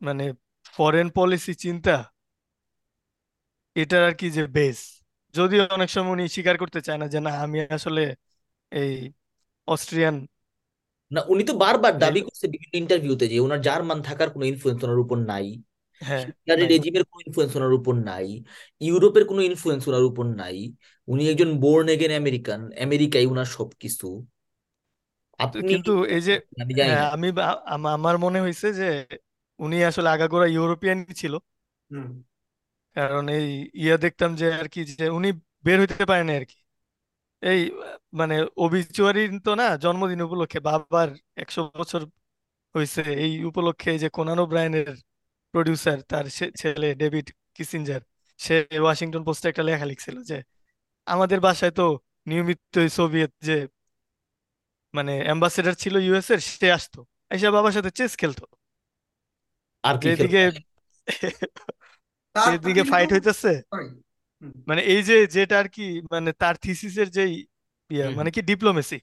[0.05, 0.25] মানে
[0.75, 1.95] ফরেন পলিসি চিন্তা
[3.77, 4.79] এটার আর কি যে বেস
[5.35, 8.03] যদিও অনেক সময় উনি স্বীকার করতে চায় না যে না আমি আসলে
[8.73, 8.93] এই
[9.69, 10.17] অস্ট্রিয়ান
[11.11, 14.99] না উনি তো বারবার দাবি করছে বিভিন্ন ইন্টারভিউতে যে ওনার জার্মান থাকার কোনো ইনফ্লুয়েন্স ওনার
[14.99, 15.47] উপর নাই
[16.03, 18.29] হ্যাঁ হিটলারের রেজিমের কোনো ইনফ্লুয়েন্স ওনার উপর নাই
[18.81, 20.57] ইউরোপের কোনো ইনফ্লুয়েন্স ওনার উপর নাই।
[21.09, 24.07] উনি একজন বোর্ন এগেন আমেরিকান আমেরিকাই ওনার সবকিছু।
[25.41, 27.29] আপনি কিন্তু এই যে আমি জানি হ্যাঁ না আমি
[27.95, 28.85] আমার মনে হয়েছে যে
[29.61, 31.35] উনি আসলে আগাগোড়া ইউরোপিয়ানই ছিল।
[32.97, 33.47] কারণ এই
[33.83, 35.29] ইয়া দেখতাম যে আর কি যে উনি
[35.67, 36.59] বের হইতে পারেন আর কি।
[37.43, 37.61] এই
[38.21, 41.09] মানে ওবিচুয়ারি তো না জন্মদিন উপলক্ষে বাবার
[41.43, 42.03] একশো বছর
[42.75, 44.89] হয়েছে এই উপলক্ষে যে কোনান ওব্রায়ানের
[45.55, 46.27] প্রডিউসার তার
[46.61, 48.03] ছেলে ডেভিড কিসিঞ্জার
[48.41, 50.37] সে ওয়াশিংটন পোস্টে একটা লেখা লিখছিল যে
[51.07, 51.87] আমাদের বাসায় তো
[52.29, 53.57] নিয়মিত সোভিয়েত যে
[54.95, 58.45] মানে অ্যাম্বাসেডার ছিল ইউএস এর সে আসতো। এসে বাবার সাথে চেস খেলতো।
[59.85, 60.43] আর কি যেদিকে
[62.67, 63.53] কিন্তু ফাইট হইতেছে
[64.69, 67.33] মানে এই যে যেটা আর কি মানে তার থিসিসের যেই
[67.91, 68.99] ইয়া মানে কি ডিপ্লোমেসি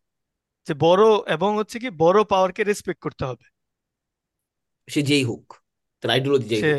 [0.67, 1.03] যে বড়
[1.35, 3.45] এবং হচ্ছে কি বড় পাওয়ারকে রেসপেক্ট করতে হবে।
[4.87, 5.45] সে যেই হোক
[6.03, 6.69] তার আইডিওলজি যেই সে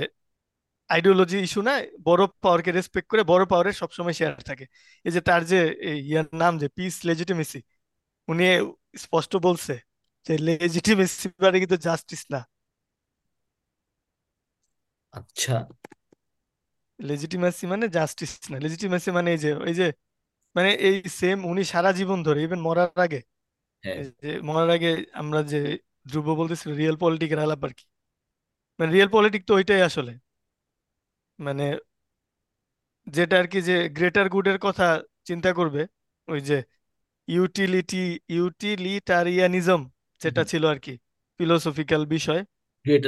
[0.91, 4.65] আইডিওলজি ইস্যু না বড় পাওয়ারকে রেসপেক্ট করে বড় পাওয়ারের সবসময় শেয়ার থাকে।
[5.05, 5.59] এই যে তার যে
[6.03, 7.61] ইয়ার নাম যে পিস লেজিটিমেসি
[8.29, 8.45] উনি
[8.99, 9.75] স্পষ্ট বলছে
[10.27, 12.41] যে লেজিটিমেসি মানে কিন্তু জাস্টিস না।
[15.15, 15.55] আচ্ছা।
[16.99, 19.87] লেজিটিমেসি মানে জাস্টিস না। লেজিটিমেসি মানে এই যে এই যে
[20.57, 23.21] মানে এই সেম উনি সারা জীবন ধরে ইভেন মরার আগে
[23.85, 25.61] হ্যাঁ। এই যে মরার আগে আমরা যে
[26.07, 27.85] ধ্রুব বলতেছিল রিয়েল পলিটিকের আলাপ আর কি।
[28.79, 30.13] মানে রিয়েল পলিটিক তো ওইটাই আসলে।
[31.39, 31.65] মানে
[33.07, 34.87] যেটা আর কি যে গ্রেটার গুডের কথা
[35.29, 35.83] চিন্তা করবে
[36.29, 36.57] ওই যে
[37.29, 39.81] ইউটিলিটি ইউটিলিটারিয়ানিজম
[40.21, 40.95] যেটা ছিল আর কি
[41.41, 42.43] ফিলোসফিক্যাল বিষয়।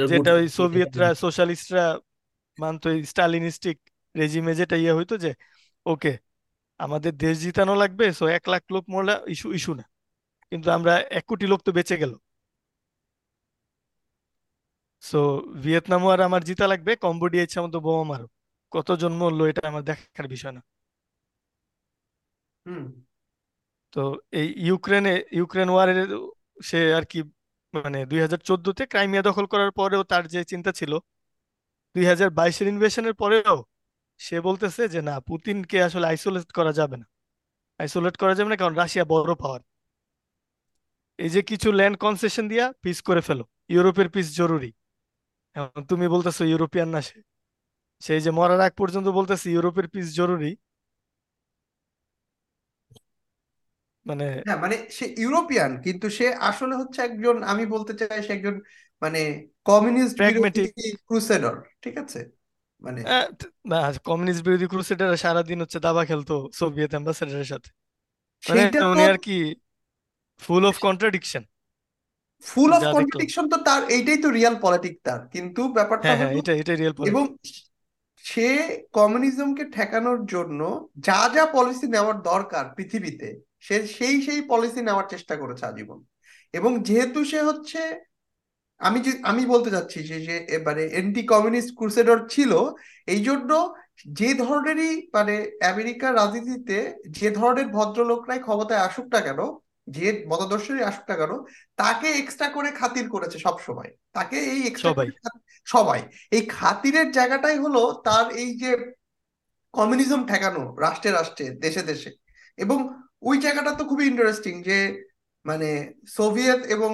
[0.09, 1.85] যেটা ওই সোভিয়েতরা সোশ্যালিস্টরা
[2.57, 3.77] মানতো স্টালিনিস্টিক
[4.15, 5.31] রেজিমে যেটা ইয়ে হইতো যে
[5.85, 6.11] ওকে
[6.79, 9.85] আমাদের দেশ জিতানো লাগবে সো এক লাখ লোক মরলে ইস্যু ইস্যু না।
[10.51, 12.13] কিন্তু আমরা এক কোটি লোক তো বেঁচে গেল।
[15.03, 15.17] সো
[15.63, 18.25] ভিয়েতনামও আর আমার জিতা লাগবে কম্বোডিয়া ইচ্ছা মতো বোমা মারো।
[18.71, 20.61] কতজন মরলো এটা আমার দেখার বিষয় না।
[22.65, 22.83] হুম।
[23.93, 23.99] তো
[24.33, 25.99] এই ইউক্রেনে ইউক্রেন ওয়ারের
[26.63, 27.19] সে আর কি
[27.75, 30.91] মানে দুই হাজার চোদ্দতে ক্রাইমিয়া দখল করার পরেও তার যে চিন্তা ছিল,
[31.95, 33.57] দুই হাজার বাইশের ইনভেশনের পরেও
[34.19, 37.05] সে বলতেছে যে, না, পুতিনকে আসলে আইসোলেট করা যাবে না।
[37.79, 39.61] আইসোলেট করা যাবে না কারণ রাশিয়া বড় পাওয়ার
[41.19, 44.71] এই যে কিছু ল্যান্ড কনসেশন দিয়া পিস করে ফেলো। ইউরোপের পিস জরুরি।
[45.89, 47.19] তুমি বলতেছো ইউরোপিয়ান না সে।
[48.01, 50.51] সেই যে মরার আগ পর্যন্ত বলতেছে ইউরোপের পিস জরুরি।
[54.05, 58.55] মানে হ্যাঁ মানে সে ইউরোপিয়ান কিন্তু সে আসলে হচ্ছে একজন আমি বলতে চাই সে একজন
[59.01, 59.19] মানে
[59.65, 60.17] কমিউনিস্ট
[61.07, 62.19] ক্রুসেডর ঠিক আছে?
[62.81, 63.01] মানে
[63.71, 67.69] না কমিউনিস্ট বিরোধী ক্রুসেডার সারাদিন হচ্ছে দাবা খেলতো সোভিয়েত অ্যাম্বাসেডারের সাথে।
[68.43, 69.35] মানে সেইটা উনি আর কি
[70.41, 71.43] full of contradiction
[72.45, 76.51] full of contradiction তো তার এইটাই তো রিয়াল পলিটিক তার। কিন্তু ব্যাপারটা হ্যাঁ হ্যাঁ এটা
[76.61, 77.23] এটা রিয়েল এবং
[78.25, 78.47] সে
[78.93, 80.59] কমিউনিজমকে ঠেকানোর জন্য
[81.07, 83.27] যা যা পলিসি নেওয়ার দরকার পৃথিবীতে
[83.65, 85.99] সে সেই সেই পলিসি নেওয়ার চেষ্টা করেছে আজীবন।
[86.53, 87.81] এবং যেহেতু সে হচ্ছে
[88.81, 92.51] আমি যে আমি বলতে চাচ্ছি যে যে এবারে এন্টি কমিউনিস্ট ক্রুসেডর ছিল
[93.07, 93.51] এই জন্য
[94.11, 96.77] যে ধরনেরই মানে আমেরিকার রাজনীতিতে
[97.09, 99.39] যে ধরনের ভদ্রলোকরাই ক্ষমতায় আসুক না কেন
[99.89, 101.33] যে মতাদর্শই আসুক না কেন
[101.75, 105.07] তাকে এক্সট্রা করে খাতির করেছে সব সময়। তাকে এই সবাই।
[105.65, 106.01] সবাই।
[106.31, 108.71] এই খাতিরের জায়গাটাই হলো তার এই যে
[109.73, 112.11] কমিউনিজম ঠেকানো রাষ্ট্রে রাষ্ট্রে দেশে দেশে।
[112.57, 112.79] এবং
[113.25, 114.77] ওই জায়গাটা তো খুবই ইন্টারেস্টিং যে
[115.45, 116.91] মানে সোভিয়েত এবং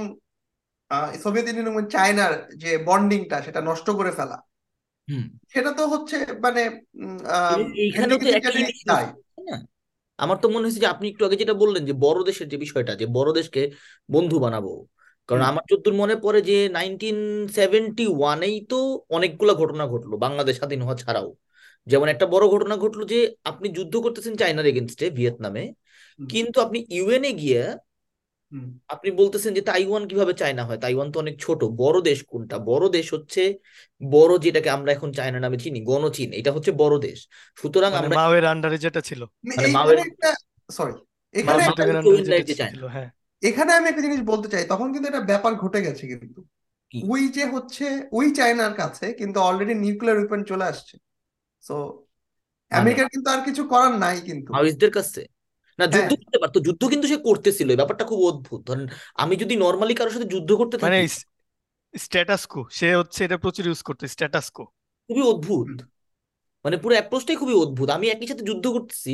[1.23, 4.37] সোভিয়েত ইউনিয়ন এবং চায়নার যে বন্ডিংটা সেটা নষ্ট করে ফেলা।
[5.07, 6.61] হুম। সেটা তো হচ্ছে মানে
[10.19, 12.95] আমার তো মনে হয়েছে যে আপনি একটু আগে যেটা বললেন যে বড় দেশের যে বিষয়টা
[12.95, 13.61] যে বড় দেশকে
[14.11, 14.73] বন্ধু বানাবো।
[15.29, 20.81] কারণ আমার যতদূর মনে পড়ে যে নাইনটিন সেভেন্টি ওয়ানেই তো অনেকগুলা ঘটনা ঘটলো বাংলাদেশ স্বাধীন
[20.81, 21.35] হওয়া ছাড়াও।
[21.87, 25.63] যেমন একটা বড় ঘটনা ঘটলো যে আপনি যুদ্ধ করতেছেন চায়নার এগেনস্টে ভিয়েতনামে।
[26.29, 27.77] কিন্তু আপনি ইউএনএ গিয়ে
[28.87, 30.77] আপনি বলতেছেন যে তাইওয়ান কীভাবে চায়না হয়?
[30.77, 32.57] তাইওয়ান তো অনেক ছোট। বড় দেশ কোনটা?
[32.59, 33.59] বড় দেশ হচ্ছে
[34.03, 38.15] বড় যেটাকে আমরা এখন চায়না নামে চিনি গণচীন। এটা হচ্ছে বড় দেশ। সুতরাং মানে আমরা
[38.15, 39.99] মাওয়ের আন্ডারে যেটা ছিল। মানে মানে মাওয়ের
[40.71, 40.93] সরি
[41.33, 41.63] এখানে
[42.71, 43.09] ছিল হ্যাঁ।
[43.43, 46.45] এখানে আমি একটা জিনিস বলতে চাই তখন কিন্তু একটা ব্যাপার ঘটে গেছে কিন্তু।
[47.09, 50.97] ওই যে হচ্ছে ওই চায়নার কাছে কিন্তু অলরেডি নিউক্লিয়ার ওয়েপন চলে আসছে।
[51.61, 51.75] সো
[52.71, 55.21] মানে আমেরিকার কিন্তু আর কিছু করার নাই কিন্তু। মাওয়িস্টদের কাছে?
[55.79, 59.33] না হ্যাঁ। যুদ্ধ করতে পারতো যুদ্ধ কিন্তু সে করতেছিল এই ব্যাপারটা খুব অদ্ভুত। ধরেন আমি
[59.35, 61.07] যদি নর্মালি কারোর সাথে যুদ্ধ করতে মানে থাকি
[61.93, 64.63] স্ট্যাটাস কো সে হচ্ছে এটা প্রচুর ইউজ করতো স্ট্যাটাস কো
[65.09, 65.71] খুবই অদ্ভুত।
[66.65, 69.13] মানে পুরো অ্যাপ্রোচটাই খুবই অদ্ভুত। আমি একই সাথে যুদ্ধ করতেছি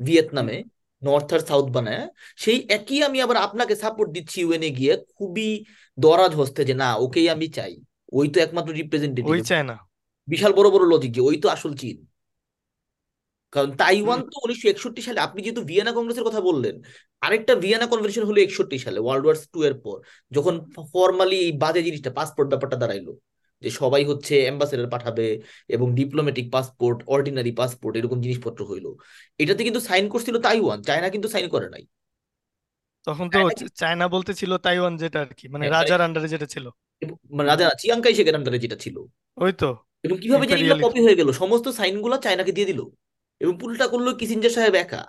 [0.00, 0.56] ভিয়েতনামে
[1.02, 2.04] নর্থ আর সাউথ বানায়
[2.38, 5.48] সেই একই আমি আবার আপনাকে সাপোর্ট দিচ্ছি ইউএনএ গিয়ে খুবই
[5.98, 7.72] দরাজ হস্তে যে না ওকেই আমি চাই।
[8.12, 9.76] ওই তো একমাত্র রিপ্রেজেন্টেটিভ ওই চায় না।
[10.28, 11.96] বিশাল বড় বড় লজিক যে ওই তো আসল চীন।
[13.52, 16.74] কারণ তাইওয়ান তো উনিশশো একষট্টি সালে আপনি যেহেতু ভিয়েনা কংগ্রেসের কথা বললেন
[17.22, 19.96] আরেকটা ভিয়েনা কনভেনশন হলো একষট্টি সালে ওয়ার্ল্ড ওয়ার টু এর পর
[20.32, 20.54] যখন
[20.92, 23.12] ফর্মালি এই বাজে জিনিসটা পাসপোর্ট ব্যাপারটা দাঁড়াইলো
[23.62, 25.26] যে সবাই হচ্ছে অ্যাম্বাসেডার পাঠাবে
[25.68, 28.86] এবং ডিপ্লোম্যাটিক পাসপোর্ট অর্ডিনারি পাসপোর্ট এরকম জিনিসপত্র হইল।
[29.40, 31.84] এটাতে কিন্তু সাইন করছিল তাইওয়ান চায়না কিন্তু সাইন করে নাই।
[33.06, 33.38] তখন তো
[33.74, 36.66] চায়না বলতে ছিল তাইওয়ান যেটা আর কি মানে হ্যাঁ, রাজার আন্ডারে যেটা ছিল।
[37.30, 38.96] মানে রাজা চিয়াংকাই শেখের আন্ডারে যেটা ছিল।
[39.36, 39.70] ওই তো।
[40.04, 42.80] এবং কীভাবে জানি কপি হয়ে গেল সমস্ত সাইনগুলো চায়নাকে দিয়ে দিল।
[43.40, 45.02] এবং পুলটা করল কিসিঞ্জার সাহেব একা।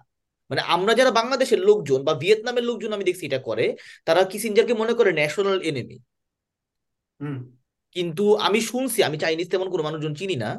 [0.49, 3.65] মানে আমরা যারা বাংলাদেশের লোকজন বা ভিয়েতনামের লোকজন আমি দেখছি এটা করে
[4.05, 5.97] তারা কিসিঞ্জারকে মনে করে ন্যাশনাল এনিমি
[7.95, 10.49] কিন্তু আমি শুনছি আমি চাইনিজ তেমন কোনো মানুষজন চিনি না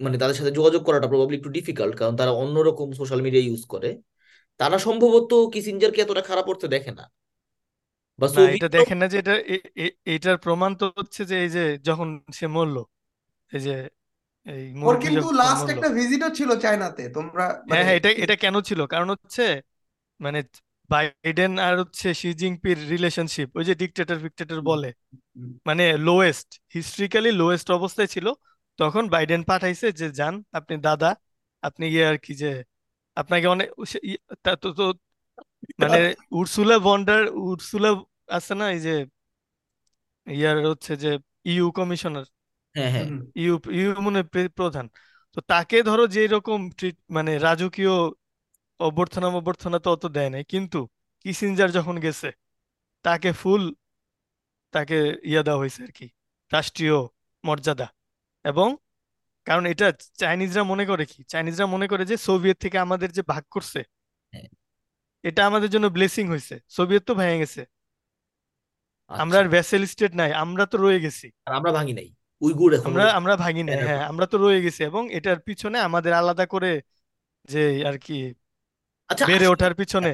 [0.00, 3.90] মানে তাদের সাথে যোগাযোগ করাটা প্রবাবলি একটু ডিফিকাল্ট কারণ তারা অন্যরকম সোশ্যাল মিডিয়া ইউজ করে।
[4.60, 7.04] তারা সম্ভবত কিসিঞ্জারকে এতটা খারাপ করতে দেখে না।
[8.18, 9.34] বা না এটা দেখেন না যে এটা
[10.06, 12.82] এটার প্রমাণ তো হচ্ছে যে এই যে যখন সে মরলো
[13.52, 13.74] এই যে
[14.86, 18.80] ওর কিন্তু লাস্ট একটা ভিজিটও ছিল চায়নাতে তোমরা হ্যাঁ মানে হ্যাঁ এটা এটা কেন ছিল?
[18.92, 19.44] কারণ হচ্ছে
[20.20, 20.38] মানে
[20.90, 24.88] বাইডেন আর হচ্ছে শি জিনপির রিলেশনশিপ ওই যে ডিকটেটর ফিকটেটর বলে
[25.68, 28.26] মানে লোয়েস্ট হিস্ট্রিক্যালি লোয়েস্ট অবস্থায় ছিল।
[28.78, 31.10] তখন বাইডেন পাঠাইছে যে যান আপনি দাদা
[31.62, 32.50] আপনি ইয়ে আর কি যে
[33.16, 33.68] আপনাকে অনেক
[34.44, 34.84] তা তো তো
[35.82, 35.98] মানে
[36.38, 37.90] উর্সুলা বন্ডার উর্সুলা
[38.38, 38.92] আছে না এই যে
[40.26, 41.10] ইয়ার হচ্ছে যে
[41.46, 42.26] ইউ কমিশনার
[42.76, 44.20] হ্যাঁ হ্যাঁ। ইউ ইউ মনে
[44.56, 44.86] প্রধান।
[45.36, 46.58] তো তাকে ধরো যে রকম
[47.10, 47.94] মানে রাজকীয়
[48.80, 50.78] অভ্যর্থনা অভ্যর্থনা তো অত দেয় নাই কিন্তু
[51.24, 52.28] কিসিঞ্জার যখন গেছে
[53.04, 53.62] তাকে ফুল
[54.74, 56.06] তাকে ইয়া দেওয়া হয়েছে আর কি
[56.52, 56.96] রাষ্ট্রীয়
[57.44, 57.86] মর্যাদা।
[58.44, 58.68] এবং
[59.46, 59.86] কারণ এটা
[60.18, 63.80] চাইনিজরা মনে করে কি চাইনিজরা মনে করে যে সোভিয়েত থেকে আমাদের যে ভাগ করছে
[64.32, 64.48] হ্যাঁ।
[65.24, 67.62] এটা আমাদের জন্য ব্লেসিং হয়েছে। সোভিয়েত তো ভেঙে গেছে।
[69.10, 72.08] আমরা আচ্ছা। আর ভ্যাসেল স্টেট নাই আমরা তো রয়ে গেছি। আর আমরা ভাঙি নাই।
[72.40, 75.78] উইগুর এখনও আমরা আমরা ভাগি নাই চায়নার হ্যাঁ। আমরা তো রয়ে গেছি এবং এটার পিছনে
[75.88, 76.70] আমাদের আলাদা করে
[77.48, 78.14] যে আর কি
[79.10, 80.10] আচ্ছা বেড়ে ওঠার পিছনে।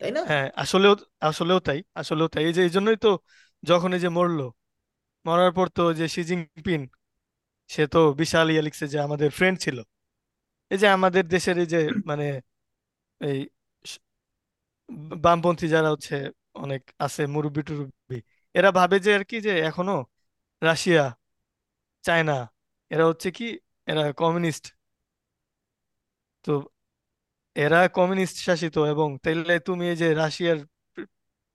[0.00, 0.20] তাই না?
[0.28, 3.10] হ্যাঁ আসলেও আসলেও তাই আসলেও তাই। এই যে এই জন্যই তো
[3.62, 4.46] যখন এই যে মরলো
[5.24, 6.80] মরার পর তো যে শি জিনপিং
[7.70, 9.78] সে তো বিশাল ইয়ে লিখছে যে আমাদের ফ্রেন্ড ছিল।
[10.70, 11.78] এই যে আমাদের দেশের এই যে
[12.10, 12.24] মানে
[13.20, 13.38] এই
[15.24, 16.14] বামপন্থী যারা হচ্ছে
[16.56, 18.16] অনেক আছে মুরব্বি টুরব্বি
[18.54, 19.96] এরা ভাবে যে আর কি যে এখনও
[20.62, 21.04] রাশিয়া,
[22.04, 22.38] চায়না,
[22.90, 23.46] এরা হচ্ছে কি?
[23.88, 24.64] এরা কমিউনিস্ট।
[26.44, 26.52] তো
[27.56, 30.58] এরা কমিউনিস্ট শাসিত এবং তাইলে তুমি এই যে রাশিয়ার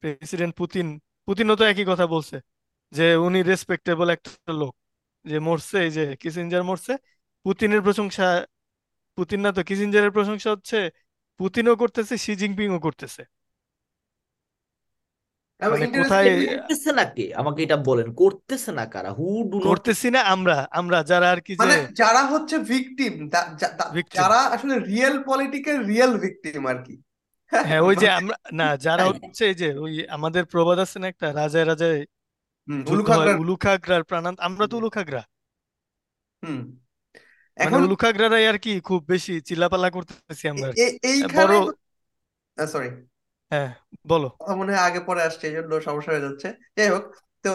[0.03, 0.87] প্রেসিডেন্ট পুতিন
[1.27, 2.37] পুতিনও তো একই কথা বলছে
[2.93, 4.73] যে উনি রেসপেক্টেবল একটা লোক।
[5.25, 6.93] যে মরছে, এই যে কিসিঞ্জার মরছে,
[7.45, 8.25] পুতিনের প্রশংসা,
[9.17, 10.77] পুতিন না তো কিসিঞ্জারের প্রশংসা হচ্ছে
[11.39, 13.29] পুতিনও করতেছে শি জিনপিংও করতেছে এবং মানে
[15.19, 19.11] ইন্টারেস্টিং কোথায় করতেছে না কে আমাকে এটা বলেন করতেছে না কারা?
[19.11, 23.13] হু ডু করতেছি না আমরা আমরা যারা আর কি যে মানে যারা হচ্ছে ভিকটিম
[24.17, 26.95] যারা আসলে রিয়েল পলিটিক্যাল রিয়েল ভিকটিম আর কি।
[27.51, 27.81] হ্যাঁ?
[27.81, 31.07] ওই যে মানে আমরা না যারা হ্যাঁ। হচ্ছে এই যে ওই আমাদের প্রবাদ আছে না
[31.07, 31.99] একটা রাজায় রাজায়
[33.17, 35.23] হয় উলুখাগড়ার প্রাণান্ত আমরা তো উলুখাগড়া
[36.43, 36.61] হুম।
[37.57, 41.53] মানে এখন উলুখাগড়ারাই আর কি খুব বেশি চিল্লাপাল্লা করতেছি আমরা। আর এ- এ- বড়
[42.57, 42.89] সরি
[43.51, 43.69] হ্যাঁ
[44.05, 47.03] বলো। কথা মনে হয় আগে পরে আসছে এই জন্য সমস্যা হয়ে যাচ্ছে। যাই হোক
[47.43, 47.51] তো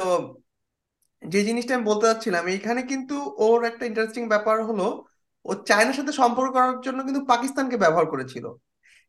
[1.23, 4.87] যে জিনিসটা আমি বলতে চাচ্ছিলাম এইখানে কিন্তু ওর একটা ইন্টারেস্টিং ব্যাপার হলো
[5.45, 8.45] ও চায়নার সাথে সম্পর্ক করার জন্য কিন্তু পাকিস্তানকে ব্যবহার করেছিল।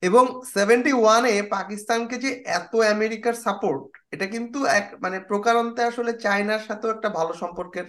[0.04, 0.24] এবং
[0.56, 6.90] সেভেন্টি ওয়ানে পাকিস্তানকে যে এত আমেরিকার সাপোর্ট এটা কিন্তু এক মানে প্রকারান্তে আসলে চায়নার সাথেও
[6.92, 7.88] একটা ভালো সম্পর্কের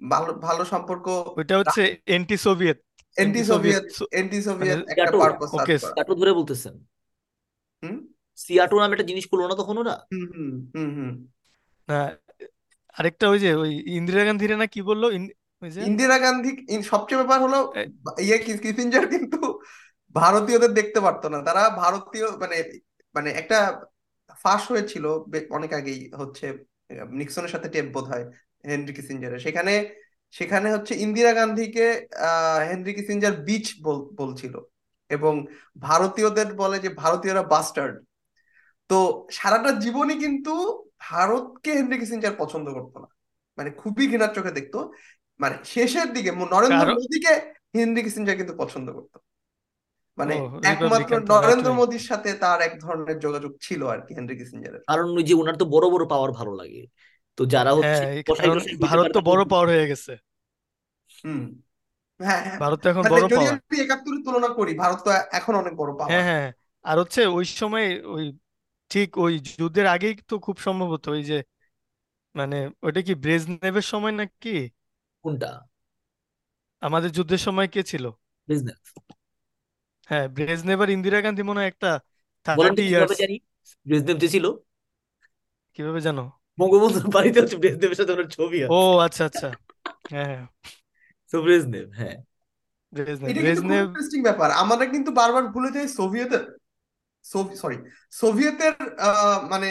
[0.00, 1.06] ভালো ভালো সম্পর্ক
[1.38, 2.78] ওইটা হচ্ছে anti Soviet
[3.16, 5.50] anti Soviet anti Soviet একটা পারপাস
[6.20, 6.74] ধরে বলতেছেন।
[7.82, 7.96] হুম?
[8.38, 10.06] সিয়াটো নামে একটা জিনিস করল না তখন ওরা?
[10.12, 11.26] হুম হুম হুম হুম।
[12.98, 15.04] আরেকটা ওই যে ওই ইন্দিরা গান্ধীরা না কি বলল?
[15.62, 15.82] ওই যে?
[15.82, 17.72] ইন্দিরা গান্ধী সবচেয়ে ব্যাপার হলো
[18.18, 19.60] ইয়ে কি- কিসিঞ্জার কিন্তু
[20.14, 22.78] ভারতীয়দের দেখতে পারতো না। তারা ভারতীয় মানে
[23.14, 23.80] মানে একটা
[24.42, 25.06] ফাঁস হয়েছিল
[25.50, 26.64] অনেক আগেই হচ্ছে
[27.10, 28.30] নিক্সনের সাথে টেপ বোধ হয়
[28.64, 29.94] হেনরি কিসিঞ্জারের। সেখানে
[30.30, 33.74] সেখানে হচ্ছে ইন্দিরা গান্ধীকে আহ হেনরি কিসিঞ্জার বিচ
[34.16, 34.60] বলছিল।
[35.08, 35.46] এবং
[35.78, 38.07] ভারতীয়দের বলে যে ভারতীয়রা বাস্টার্ড
[38.90, 38.98] তো
[39.32, 40.52] সারাটা জীবনই কিন্তু
[41.00, 43.08] ভারতকে হেনরি কিসিঞ্জার পছন্দ করতো না।
[43.58, 44.78] মানে খুবই ঘৃণার চোখে দেখতো।
[45.40, 47.32] মানে শেষের দিকে নরেন্দ্র মোদীকে
[47.76, 49.16] হেনরি কিসিঞ্জার কিন্তু পছন্দ করতো।
[50.18, 55.06] মানে একমাত্র নরেন্দ্র মোদীর সাথে তার এক ধরনের যোগাযোগ ছিল আর কি হেনরি কিসিঞ্জারের। কারণ
[55.16, 56.82] ওই যে ওনার তো বড় বড় পাওয়ার ভালো লাগে।
[57.38, 58.46] তো যারা হচ্ছে হ্যাঁ করতে
[58.86, 60.12] ভারত তো বড় পাওয়ার হয়ে গেছে।
[61.10, 61.40] হুম
[62.20, 65.54] হ্যাঁ হ্যাঁ। ভারত এখন মানে বড় যদি পাওয়ার আমি একাত্তরের তুলনা করি ভারত তো এখন
[65.56, 66.46] অনেক বড় হ্যাঁ পাওয়ার হ্যাঁ।
[66.84, 68.24] আর হচ্ছে ওই সময় ওই
[68.90, 71.38] ঠিক ওই যুদ্ধের আগেই তো খুব সম্ভবত ওই যে
[72.34, 74.54] মানে ওইটা কি ব্রেজনেভের সময় নাকি?
[75.24, 75.50] কোনটা?
[76.82, 78.04] আমাদের যুদ্ধের সময় কে ছিল?
[78.48, 78.80] বিজনেস
[80.08, 81.90] হ্যাঁ ব্রেজনেভ আর ইন্দিরা গান্ধী মনে হয় একটা
[82.48, 83.36] বলেন তো থার্টি কীভাবে ইয়ার্স জানি?
[83.86, 84.44] ব্রেজনেভ যে ছিল?
[85.78, 86.24] কীভাবে জানো?
[86.58, 89.48] বঙ্গবন্ধুর বাড়িতে হচ্ছে ব্রেজনেভের সাথে ওনার ছবি ও আচ্ছা আচ্ছা।
[90.10, 90.44] হ্যাঁ হ্যাঁ।
[91.32, 92.16] তো ব্রেজনেভ হ্যাঁ।
[92.92, 96.44] ব্রেজনেভ এটা কিন্তু খুব ব্রেজনেভ ইন্টারেস্টিং ব্যাপার। আমরা কিন্তু বারবার ভুলে যাই সোভিয়েতের
[97.24, 97.76] সরি
[98.12, 99.68] সোভিয়েতের আহ, মানে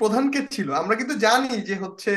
[0.00, 2.12] প্রধান কে ছিল। আমরা কিন্তু জানি যে হচ্ছে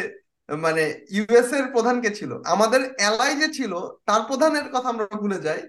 [0.49, 3.73] মানে ইউএস এর প্রধান কে ছিল। আমাদের এলাই যে ছিল
[4.05, 5.61] তার প্রধানের কথা আমরা ভুলে যাই।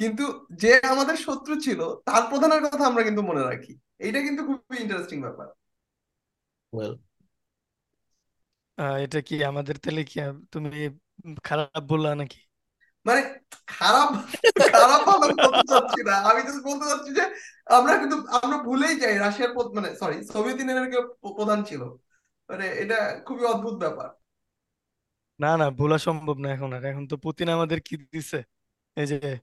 [0.00, 4.76] কিন্তু যে আমাদের শত্রু ছিল তার প্রধানের কথা আমরা কিন্তু মনে রাখি। এইটা কিন্তু খুবই
[4.80, 5.46] ইন্টারেস্টিং ব্যাপার।
[6.72, 6.94] ওয়েল
[9.04, 10.16] এটা কি আমাদের তাহলে কি
[10.52, 10.68] তুমি
[11.44, 12.38] খারাপ বললা নাকি?
[13.06, 13.20] মানে
[13.66, 14.08] খারাপ
[14.72, 17.24] খারাপ ভালো বলতে চাচ্ছি না। আমি জাস্ট বলতে চাচ্ছি যে
[17.68, 21.04] আমরা কিন্তু আমরা ভুলেই যাই রাশিয়ার মানে সরি সোভিয়েত ইউনিয়নের কেউ
[21.36, 21.82] প্রধান ছিল।
[22.48, 24.08] মানে এটা খুবই অদ্ভুত ব্যাপার।
[25.40, 28.42] না না ভোলা সম্ভব না এখন আর। এখন তো পুতিন আমাদের কি দিছে?
[28.96, 29.38] এই যে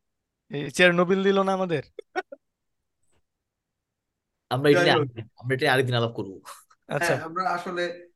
[0.52, 1.84] এই চেরনোবিল দিল না আমাদের?
[4.50, 5.08] আমরা এটা যাই হোক।
[5.38, 6.32] আমরা এটা আরেকদিন আলাপ করব।
[6.88, 8.12] আচ্ছা। হ্যাঁ আমরা আসলে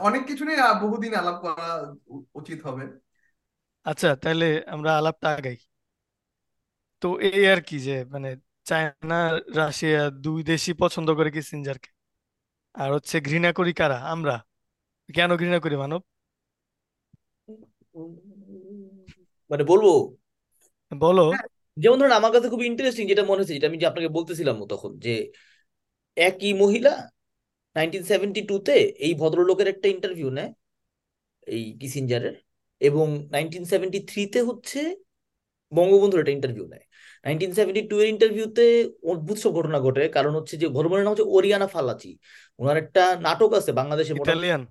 [0.00, 1.94] অনেক কিছু নিয়ে বহুদিন আলাপ করা
[2.34, 2.84] উচিত হবে।
[3.84, 5.56] আচ্ছা তাহলে আমরা আলাপটা আগাই।
[7.00, 9.18] তো এই আর কি যে মানে চায়না
[9.56, 11.90] রাশিয়া দুই দেশই পছন্দ করে কিসিঞ্জারকে
[12.74, 13.98] আর হচ্ছে ঘৃণা করি কারা?
[14.06, 14.34] আমরা।
[15.08, 16.00] কেন ঘৃণা করি মানব?
[19.50, 19.86] মানে বলব?
[20.92, 24.08] বলো। হ্যাঁ যেমন ধরুন আমার কাছে খুব ইন্টারেস্টিং যেটা মনে হচ্ছে যেটা আমি যে আপনাকে
[24.08, 25.14] বলতেছিলাম তখন যে
[26.16, 26.92] একই মহিলা
[27.76, 28.76] নাইনটিন সেভেন্টি টুতে
[29.06, 30.50] এই ভদ্রলোকের একটা ইন্টারভিউ নেয়
[31.46, 32.34] এই কিসিঞ্জারের
[32.80, 34.80] এবং নাইনটিন সেভেন্টি থ্রিতে হচ্ছে
[35.72, 36.85] বঙ্গবন্ধুর একটা ইন্টারভিউ নেয়।
[37.26, 38.64] নাইনটিন সেভেন্টি টু এর ইন্টারভিউতে
[39.02, 42.18] অদ্ভুত সব ঘটনা ঘটে। কারণ হচ্ছে যে ঘটনার নাম হচ্ছে ওরিয়ানা ফালাচি
[42.58, 44.66] ওনার একটা নাটক আছে বাংলাদেশে ইতালিয়ান?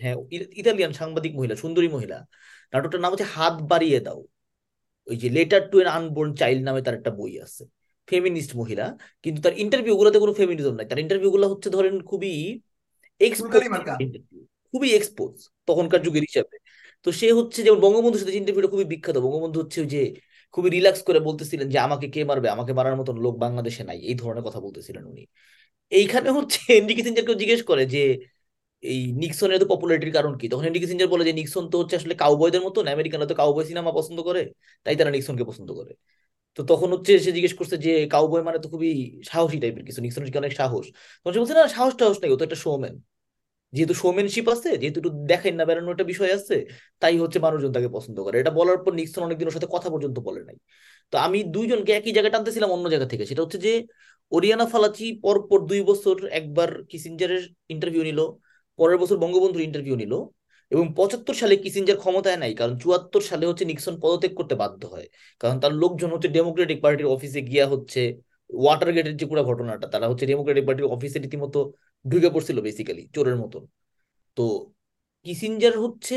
[0.00, 2.18] হ্যাঁ ইতালিয়ান সাংবাদিক মহিলা সুন্দরী মহিলা।
[2.72, 4.20] নাটকটার নাম হচ্ছে হাত বাড়িয়ে দাও।
[5.06, 7.64] ওই যে letter to an unborn child নামে তার একটা বই আছে।
[8.08, 12.60] ফেমিনিস্ট মহিলা। কিন্তু তার ইন্টারভিউ গুলোতে কোনো ফেমিনিজম নাই। তার ইন্টারভিউ গুলো হচ্ছে ধরেন খুবই
[14.72, 16.56] খুবই এক্সপোজ তখনকার যুগের হিসাবে।
[17.02, 20.02] তো সে হচ্ছে যেমন বঙ্গবন্ধুর সাথে ইন্টারভিউটা খুবই বিখ্যাত। বঙ্গবন্ধু হচ্ছে ওই যে
[20.54, 22.48] খুবই রিল্যাক্স করে বলতেছিলেন যে, আমাকে কে মারবে?
[22.50, 25.22] আমাকে মারার মতন লোক বাংলাদেশে নাই। এই ধরনের কথা বলতেছিলেন উনি।
[25.92, 28.02] এইখানে হচ্ছে হেনরি কিসিঞ্জারকেও জিজ্ঞেস করে যে,
[28.84, 30.46] এই নিক্সনের এত পপুলারিটির কারণ কি?
[30.50, 33.92] তখন হেনরি কিসিঞ্জার বলে যে, নিক্সন তো হচ্ছে আসলে কাউবয়দের মতন, আমেরিকানরা তো কাউবয় সিনেমা
[33.98, 34.42] পছন্দ করে,
[34.86, 35.92] তাই তারা নিক্সনকে পছন্দ করে।
[36.58, 38.90] তো তখন হচ্ছে সে জিজ্ঞেস করছে যে কাউবয় মানে তো খুবই
[39.30, 40.86] সাহসী টাইপের কিছু, নিক্সনের অনেক সাহস?
[41.20, 42.94] তখন সে বলছে, না সাহস টাহস নাই, ও তো একটা শোম্যান
[43.72, 46.56] যেহেতু শোম্যানশিপ আছে, যেহেতু একটু দেখেন না, বেড়ানোর একটা বিষয় আছে,
[47.00, 50.16] তাই হচ্ছে মানুষজন তাকে পছন্দ করে। এটা বলার পর নিক্সন অনেকদিন ওর সাথে কথা পর্যন্ত
[50.18, 50.56] বলে নাই।
[51.12, 53.72] তো আমি দুইজনকে একই জায়গায় টানতেছিলাম অন্য জায়গা থেকে। সেটা হচ্ছে যে,
[54.32, 58.20] ওরিয়ানা ফালাচি পর পর দুই বছর একবার কিসিঞ্জারের ইন্টারভিউ নিল,
[58.78, 60.14] পরের বছর বঙ্গবন্ধুর ইন্টারভিউ নিল,
[60.72, 65.06] এবং পঁচাত্তর সালে কিসিঞ্জার ক্ষমতায় নাই, কারণ চুয়াত্তর সালে হচ্ছে নিক্সন পদত্যাগ করতে বাধ্য হয়।
[65.40, 68.00] কারণ তার লোকজন হচ্ছে ডেমোক্রেটিক পার্টির অফিসে গিয়া হচ্ছে
[68.50, 71.60] ওয়াটার গেটের যে পুরো ঘটনাটা, তারা হচ্ছে ডেমোক্রেটিক পার্টির অফিসে রীতিমতো
[72.04, 73.62] ঢুকে পড়ছিল বেসিক্যালি চোরের মতন।
[74.36, 74.44] তো
[75.26, 76.16] কিসিঞ্জার হচ্ছে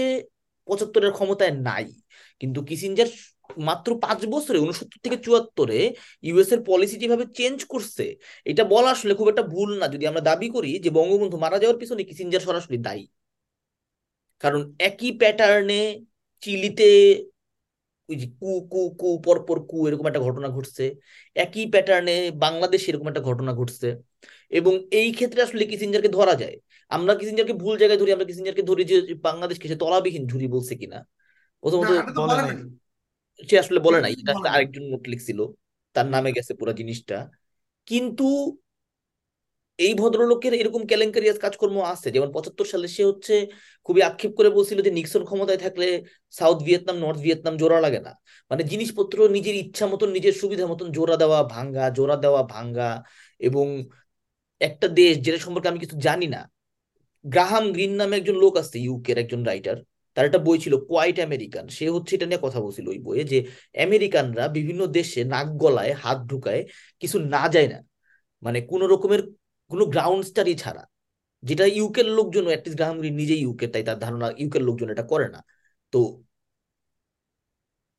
[0.67, 1.88] পঁচাত্তরের ক্ষমতায় নাই,
[2.41, 3.10] কিন্তু কিসিঞ্জার
[3.69, 5.80] মাত্র পাঁচ বছরে উনসত্তর থেকে চুয়াত্তরে
[6.28, 8.06] ইউএস এর পলিসি যেভাবে চেঞ্জ করছে,
[8.52, 11.80] এটা বলা আসলে খুব একটা ভুল না। যদি আমরা দাবি করি যে বঙ্গবন্ধু মারা যাওয়ার
[11.82, 13.06] পিছনে কিসিঞ্জার সরাসরি দায়ী।
[14.43, 15.82] কারণ একই প্যাটার্নে
[16.43, 16.89] চিলিতে
[18.39, 20.84] কু কু কু, পরপর কু, এরকম একটা ঘটনা ঘটছে।
[21.36, 22.15] একই প্যাটার্নে
[22.46, 23.88] বাংলাদেশে এরকম একটা ঘটনা ঘটছে।
[24.54, 26.56] এবং এই ক্ষেত্রে আসলে কিসিঞ্জারকে ধরা যায়।
[26.92, 28.96] আমরা কিসিঞ্জারকে ভুল জায়গায় ধরি আমরা কিসিঞ্জারকে ধরি যে
[29.28, 31.00] বাংলাদেশকে সে তলাবিহীন ঝুরি বলছে কিনা।
[31.63, 31.89] প্রথমত
[33.39, 35.39] সে আসলে বলে নাই এটা আরেকজন নোট লিখছিল
[35.96, 37.18] তার নামে গেছে পুরো জিনিসটা।
[37.88, 38.28] কিন্তু
[39.80, 43.34] এই ভদ্রলোকের এরকম কেলেঙ্কারিয়াস কাজকর্ম আছে। যেমন পঁচাত্তর সালে সে হচ্ছে
[43.86, 45.88] খুবই আক্ষেপ করে বলছিল যে নিক্সন ক্ষমতায় থাকলে
[46.34, 48.12] সাউথ ভিয়েতনাম নর্থ ভিয়েতনাম জোড়া লাগে না।
[48.52, 52.89] মানে জিনিসপত্র নিজের ইচ্ছা মতন নিজের সুবিধা মতন জোড়া দেওয়া ভাঙ্গা জোড়া দেওয়া ভাঙ্গা
[53.42, 53.66] এবং
[54.62, 56.42] একটা দেশ যেটা সম্পর্কে আমি কিছু জানি না,
[57.26, 59.78] গ্রাহাম গ্রিন নামে একজন লোক আছে ইউকের একজন রাইটার
[60.18, 63.39] তার একটা বই ছিল কোয়াইট আমেরিকান সে হচ্ছে এটা নিয়ে কথা বলছিল ওই বইয়ে যে
[63.86, 66.62] আমেরিকানরা বিভিন্ন দেশে নাক গলায় হাত ঢুকায়
[67.02, 67.80] কিছু না যায় না
[68.44, 69.22] মানে কোনো রকমের
[69.72, 70.84] কোনো গ্রাউন্ড স্টাডি ছাড়া,
[71.44, 75.28] যেটা ইউকের লোকজন অ্যাটলিস্ট গ্রাহাম গ্রিন নিজেই ইউকের তাই তার ধারণা ইউকের লোকজন এটা করে
[75.36, 75.39] না।
[75.94, 76.00] তো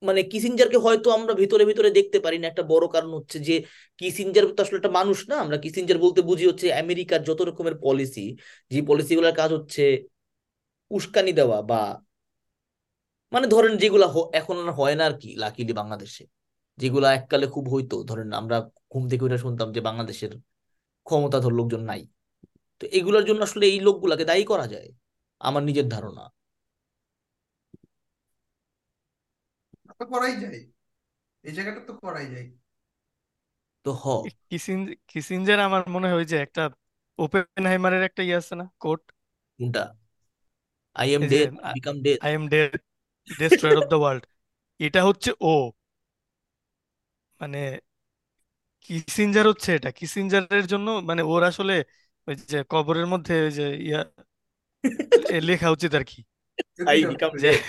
[0.05, 3.55] মানে কিসিঞ্জারকে হয়তো আমরা ভিতরে ভিতরে দেখতে পারি না। একটা বড় কারণ হচ্ছে যে
[4.01, 8.27] কিসিঞ্জার তো আসলে একটা মানুষ না। আমরা কিসিঞ্জার বলতে বুঝি হচ্ছে আমেরিকার যত রকমের পলিসি
[8.71, 9.83] যে পলিসিগুলোর কাজ হচ্ছে
[10.91, 11.81] উস্কানি দেওয়া বা
[13.33, 16.23] মানে ধরেন যেগুলা এখন আর হয় না আর কি লাকিলি বাংলাদেশে।
[16.79, 18.57] যেগুলা এককালে খুব হইতো। ধরেন আমরা
[18.93, 20.33] ঘুম থেকে উঠে শুনতাম যে বাংলাদেশের
[21.07, 22.03] ক্ষমতাধর লোকজন নাই।
[22.81, 24.89] তো এগুলোর জন্য আসলে এই লোকগুলাকে দায়ী করা যায়।
[25.41, 26.25] আমার নিজের ধারণা।
[30.01, 30.61] তো করাই যায়।
[31.45, 32.47] এই জায়গাটা তো করাই যায়।
[33.87, 34.05] তো হ।
[34.45, 36.63] কিসিন কিসিঞ্জার আমার মনে হয় যে একটা
[37.19, 39.01] ওপেনহাইমারের একটা ইয়ে আছে না কোট
[39.59, 39.83] কোনটা?
[40.97, 42.71] আই এম এই যে death become death I am dead
[43.29, 44.23] destroyer of the world
[44.81, 45.55] এটা হচ্ছে ও।
[47.41, 47.59] মানে
[48.85, 51.75] কিসিঞ্জার হচ্ছে এটা। কিসিঞ্জারের জন্য মানে ওর আসলে
[52.29, 54.01] ওই যে কবরের মধ্যে ওই যে ইয়া
[55.49, 56.19] লেখা উচিত আর কি।
[56.87, 57.63] আই বিকাম যে ডেথ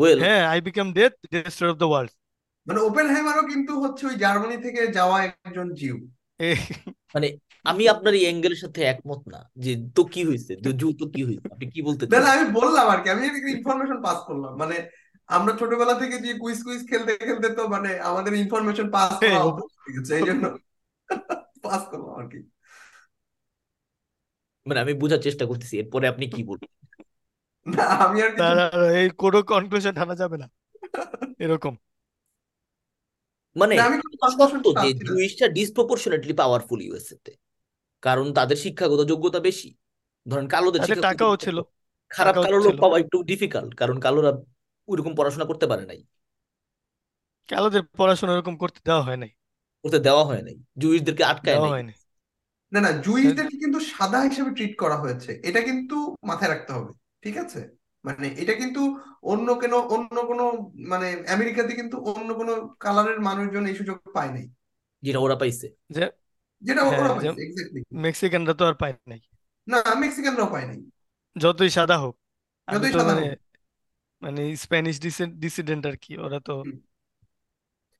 [0.00, 2.10] ওয়েল হ্যাঁ I become death destroyer of the world
[2.66, 5.96] মানে ওপেনহাইমারও কিন্তু হচ্ছে ওই জার্মানি থেকে যাওয়া একজন জিউ।
[7.14, 7.28] মানে
[7.70, 10.52] আমি আপনার এই অ্যাঙ্গেলের সাথে একমত না যে তো কি হয়েছে?
[10.80, 11.46] জু তো কি হয়েছে?
[11.54, 14.76] আপনি কি বলতে না আমি বললাম আর কি আমি একটা ইনফরমেশন পাস করলাম। মানে
[15.28, 19.40] আমরা ছোটবেলা থেকে যে কুইজ কুইজ খেলতে খেলতে তো মানে আমাদের ইনফরমেশন পাস করা
[19.80, 20.44] হয়ে গেছে এই জন্য
[21.66, 22.40] পাস করলাম আর কি।
[24.66, 26.70] মানে আমি বোঝার চেষ্টা করতেছি এরপরে আপনি কি বলবেন?
[27.66, 28.52] না আমি আর কিছু
[28.94, 30.46] এই কোনো কনক্লুশন টানা যাবে না।
[31.38, 31.74] এরকম।
[33.56, 34.26] মানে না আমি কোনো যে
[34.76, 37.32] পাচ্ছি না। জুইশটা ডিসপ্রপোর্শনেটলি পাওয়ারফুল ইউএসএ তে
[38.02, 39.68] কারণ তাদের শিক্ষাগত যোগ্যতা বেশি।
[40.26, 41.56] ধরেন কালোদের তাদের শিক্ষাগত টাকাও ছিল।
[42.10, 44.30] খারাপ টাকাও কালো লোক ছিল। পাওয়া একটু ডিফিকাল্ট কারণ কালোরা
[44.88, 46.00] ওইরকম পড়াশোনা করতে পারে নাই।
[47.48, 49.30] কালোদের পড়াশোনা এরকম করতে দেওয়া হয় নাই।
[49.84, 51.92] করতে দেওয়া হয় নাই। জুইশদেরকে আটকায় দেওয়া নাই। হয়নি
[52.72, 55.96] না না জুইসদেরকে কিন্তু সাদা হিসেবে ট্রিট করা হয়েছে। এটা কিন্তু
[56.26, 56.92] মাথায় রাখতে হবে।
[57.22, 57.60] ঠিক আছে?
[58.04, 58.80] মানে এটা কিন্তু
[59.22, 60.44] অন্য কেন অন্য কোনো
[60.88, 64.46] মানে আমেরিকাতে কিন্তু অন্য কোনো কালারের মানুষজন এই সুযোগ পায় নাই।
[65.02, 66.04] যেটা ওরা পাইছে। যে
[66.62, 69.20] যেটা হ্যাঁ ওরা পাইছে এক্স্যাক্টলি মেক্সিকানরা তো আর পায় নাই।
[69.66, 70.78] না মেক্সিকানরাও পায় নাই।
[71.36, 72.14] যতই সাদা হোক।
[72.68, 73.38] আমি যতই তো সাদা মানে হোক।
[74.22, 74.96] মানে স্প্যানিশ
[75.44, 76.54] ডিসিডেন্ট আর কি ওরা তো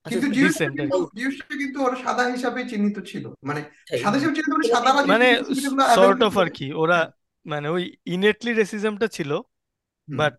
[0.07, 4.35] আচ্ছা কিন্তু ডিসেন্ট আর কিন্তু কি ওরা সাদা হিসাবে চিহ্নিত ছিল। মানে আচ্ছা, সাদা হিসাবে
[4.37, 5.29] চিহ্নিত মানে সাদারা যে মানে
[5.97, 6.99] সর্ট অফ আর কি ওরা
[7.47, 9.31] মানে ওই ইনেটলি রেসিজমটা ছিল
[10.09, 10.37] বাট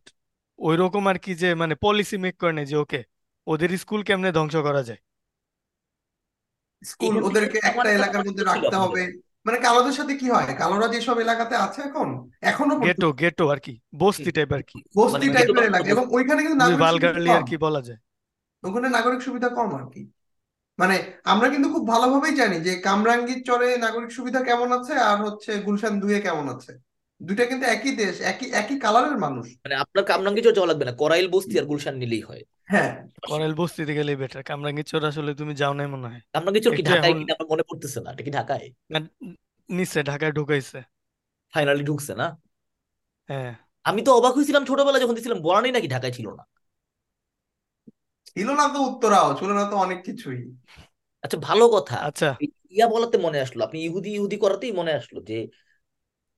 [0.60, 3.04] ওই রকম আর কি যে মানে পলিসি মেক করে নেই যে ওকে
[3.47, 5.02] ওদের স্কুল কেমনে ধ্বংস করা যায়?
[6.84, 9.04] স্কুল ওদেরকে একটা এলাকার মধ্যে রাখতে হবে।
[9.45, 10.56] মানে কালোদের সাথে কি হয়?
[10.58, 12.08] কালোরা যেসব এলাকাতে আছে এখন
[12.41, 16.41] এখনও গেটো গেটো আর কি বস্তি টাইপ আর কি। বস্তি মানে টাইপের এলাকা। এবং ওইখানে
[16.41, 17.99] কিন্তু নাগরিক ভালগারলি আর কি বলা যায়।
[18.64, 20.02] ওখানে নাগরিক সুবিধা কম আর কি।
[20.80, 25.52] মানে আমরা কিন্তু খুব ভালোভাবেই জানি যে কামরাঙ্গীর চরে নাগরিক সুবিধা কেমন আছে আর হচ্ছে
[25.62, 26.72] গুলশান দুয়ে কেমন আছে।
[27.22, 30.92] দুইটা কিন্তু একই দেশ একই একই কালারের মানুষ। মানে আপনার কামরাঙ্গি চর যাওয়া লাগবে না
[30.92, 32.92] করাইল বস্তি আর গুলশান নিলেই হয়। হ্যাঁ।
[33.30, 36.92] করাইল বস্তিতে গেলেই বেটার কামরাঙ্গীরচর আসলে তুমি যাও নাই মনে হয়। কামরাঙ্গি চর কি একটু
[36.92, 38.66] ঢাকায় এখন কিনা আমার মনে পড়তেছে না এটা কি ঢাকায়?
[38.90, 39.00] না,
[39.70, 40.80] নিচে ঢাকায় ঢুকাইছে।
[41.54, 42.28] ফাইনালি ঢুকছে না?
[43.30, 43.54] হ্যাঁ।
[43.86, 46.44] আমি তো অবাক হয়েছিলাম ছোটবেলায় যখন দেখছিলাম বরানি নাকি ঢাকায় ছিল না।
[48.28, 50.40] ছিল না তো উত্তরাও ছিল না তো অনেক কিছুই।
[51.24, 52.30] আচ্ছা ভালো কথা। আচ্ছা।
[52.70, 55.38] ইয়া বলাতে মনে আসলো আপনি ইহুদি ইহুদি করাতেই মনে আসলো যে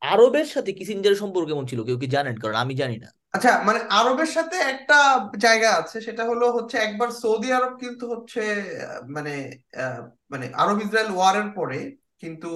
[0.03, 1.79] আরবের সাথে কিসিঞ্জারের সম্পর্ক কেমন ছিল?
[1.83, 2.35] কেউ কি জানেন?
[2.37, 4.97] কারণ আমি জানি না। আচ্ছা মানে আরবের সাথে একটা
[5.37, 8.41] জায়গা আছে সেটা হলো হচ্ছে একবার সৌদি আরব কিন্তু হচ্ছে
[8.85, 9.33] আহ, মানে
[9.77, 9.99] আহ,
[10.31, 11.79] মানে আরব ইসরায়েল ওয়ারের পরে
[12.21, 12.49] কিন্তু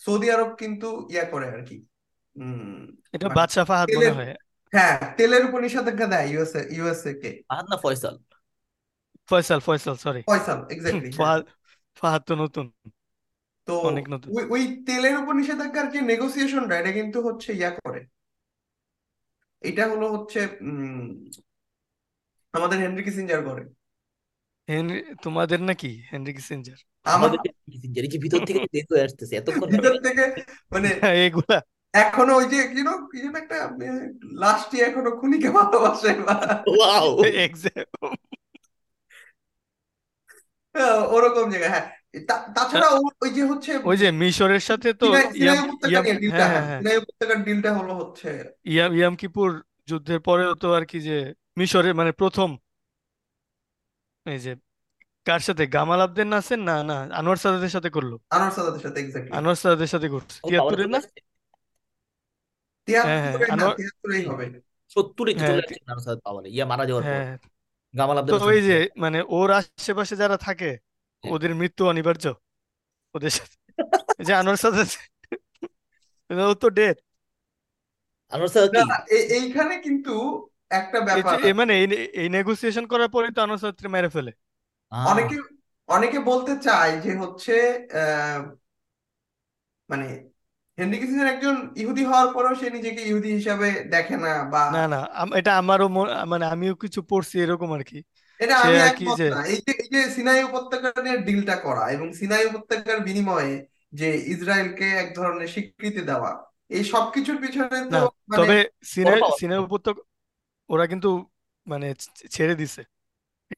[0.00, 1.76] সৌদি আরব কিন্তু ইয়া করে আর কি।
[3.14, 4.32] এটা মানে বাদশা ফাহাদ মনে তেলের হয়।
[4.72, 8.14] হ্যাঁ তেলের উপর নিষেধাজ্ঞা দেয় ইউএসএ ইউএসএ কে। ফাহাদ না Faisal?
[9.28, 11.42] Faisal Faisal sorry Faisal exactly হ্যাঁ। ফাহাদ
[11.96, 12.66] ফাহাদ তো নতুন।
[13.68, 18.00] তো অনেক নতুন। ওই ওই তেলের উপর নিষেধাজ্ঞার যে নেগোসিয়েশনটা এটা কিন্তু হচ্ছে ইয়া করে।
[19.62, 21.08] এটা হলো হচ্ছে উম
[22.54, 23.62] আমাদের হেনরি কিসিঞ্জার করে।
[24.68, 25.90] হেনরি তোমাদের নাকি?
[26.10, 26.78] Henry Kissinger?
[27.06, 30.24] আমাদের কিসিঞ্জার যে ভিতর থেকে বের হয়ে আসতেছে এতক্ষণ ভিতর থেকে
[30.72, 30.88] মানে
[31.26, 31.58] এগুলা।
[31.94, 33.58] এখনও ওই যে কি কি যেন একটা
[34.42, 36.34] লাস্টে এখনও খুনিকে ভালোবাসে। বা
[36.70, 37.08] ওয়াও
[37.44, 38.10] এক্সাম
[40.74, 41.86] হ্যাঁ, ওরকম জায়গা হ্যাঁ।
[42.56, 42.88] তাছাড়া
[43.22, 45.56] ওই যে হচ্ছে ওই যে মিশরের সাথে তো সিনাই
[46.18, 48.28] ডিলটা হ্যাঁ হ্যাঁ সিনাই উপত্যকার ডিলটা হলো হচ্ছে
[48.66, 49.48] ইয়াম ইয়াম কিপুর
[49.88, 51.16] যুদ্ধের পরেও তো আর কি যে
[51.56, 52.48] মিশরের মানে প্রথম
[54.26, 54.52] এই যে
[55.26, 55.66] কার সাথে?
[55.66, 59.86] গামাল আবদেল নাসের না না আনোয়ার সাদাতের সাথে করল। আনোয়ার সাদাতের সাথে এক্স্যাক্টলি আনোয়ার সাদাতের
[59.86, 60.98] সাথে করছে। তিয়াত্তরের না?
[60.98, 61.20] আসছে
[62.88, 64.44] হ্যাঁ হ্যাঁ না আনোয়ার তিয়াত্তরেই হবে।
[64.88, 65.80] সত্তরে তো হ্যাঁ চলে তি-
[66.24, 67.36] পাওয়ারে ইয়া মারা যাওয়ার পর। হ্যাঁ
[67.94, 70.70] গামাল তো ওই যে মানে ওর আশেপাশে যারা থাকে।
[71.24, 72.24] ওদের মৃত্যু অনিবার্য।
[73.14, 73.56] ওদের সাথে
[74.18, 74.90] যে আনোয়ার সাদাত
[76.46, 76.96] ও তো ডেড
[78.32, 78.82] আনোয়ার সাদাত কি?
[79.36, 80.14] এইখানে কিন্তু
[80.70, 81.72] একটা ব্যাপার মানে
[82.20, 84.32] এই নেগোসিয়েশন করার পরেই তো আনোয়ার মেরে ফেলে।
[85.06, 85.36] অনেকে
[85.88, 87.54] অনেকে বলতে চায় যে হচ্ছে
[87.94, 88.40] আহ,
[89.88, 90.06] মানে
[90.78, 95.00] হেনরি কিসিঞ্জার একজন ইহুদি হওয়ার পরেও সে নিজেকে ইহুদি হিসাবে দেখে না বা না না
[95.40, 95.86] এটা আমারও
[96.26, 97.98] মানে আমিও কিছু পড়ছি এরকম আর কি।
[98.42, 102.06] এটা আমি কি একমত না। এই যে এই যে সিনাই উপত্যকা নিয়ে ডিলটা করা এবং
[102.18, 103.52] সিনাই উপত্যকার বিনিময়ে
[103.92, 106.30] যে ইসরায়েলকে এক ধরনের স্বীকৃতি দেওয়া
[106.76, 108.56] এই সবকিছুর পিছনে না তো মানে তবে
[108.92, 110.02] সিনাই সিনাই উপত্যকা
[110.70, 111.10] ওরা কিন্তু
[111.66, 111.88] মানে
[112.34, 112.82] ছেড়ে দিছে।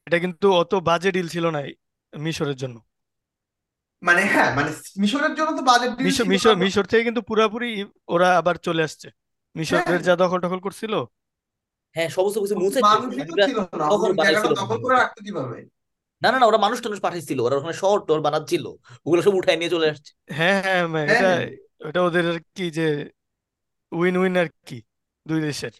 [0.07, 1.61] এটা কিন্তু অত বাজে ডিল ছিল না
[2.13, 2.77] মিশরের জন্য।
[4.01, 4.69] মানে হ্যাঁ মানে
[5.01, 7.69] মিশরের জন্য তো বাজেট ডিল মিশর ছিল মিশর না। মিশর থেকে কিন্তু পুরাপুরি
[8.13, 10.93] ওরা আবার চলে আসছে। হ্যাঁ। মিশরের যা দখল টখল করছিল
[11.95, 12.79] হ্যাঁ সমস্ত কিছু মুছে
[13.41, 13.57] ছিল
[14.21, 14.27] না
[16.21, 18.65] না না না ওরা মানুষ টানুষ পাঠাইছিল ওরা ওখানে শহর টহর বানাচ্ছিল
[19.05, 21.29] ওগুলো সব উঠায় নিয়ে চলে আসছে। হ্যাঁ হ্যাঁ হ্যাঁ। এটা
[21.89, 22.87] এটা ওদের আর কি যে
[23.91, 24.77] উইন উইন আর কি
[25.25, 25.73] দুই দেশের।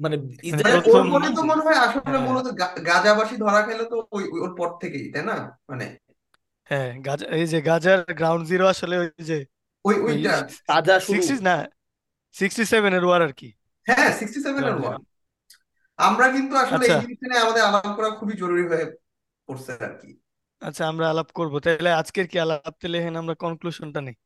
[0.00, 0.80] মানে মানে ইসরায়েল
[1.14, 2.46] মানে তো মনে হয় আসলে মূলত
[2.88, 5.36] গাজাবাসী ধরা খেলে তো ওই ওই- ওর পর থেকেই তাই না?
[5.68, 5.86] মানে
[6.70, 9.38] হ্যাঁ গাজা এই যে গাজার গ্রাউন্ড জিরো আসলে ওই যে
[9.84, 10.34] ওই ওই ওইটা
[10.68, 11.56] তাজা শুরু। সিক্সটি না
[12.34, 13.48] সিক্সটি সেভেন এর ওয়ার আর কি।
[13.86, 14.96] হ্যাঁ সিক্সটি সেভেন এর ওয়ার
[15.98, 18.86] আমরা কিন্তু আসলে আচ্ছা। এই জিনিসটা নিয়ে আমাদের আলাপ করা খুবই জরুরি হয়ে
[19.48, 20.10] পড়ছে আর কি।
[20.62, 22.72] আচ্ছা আমরা আলাপ করব। তাহলে আজকের কি আলাপ?
[22.80, 24.16] তাহলে এখানে আমরা কনক্লুশনটা নেই।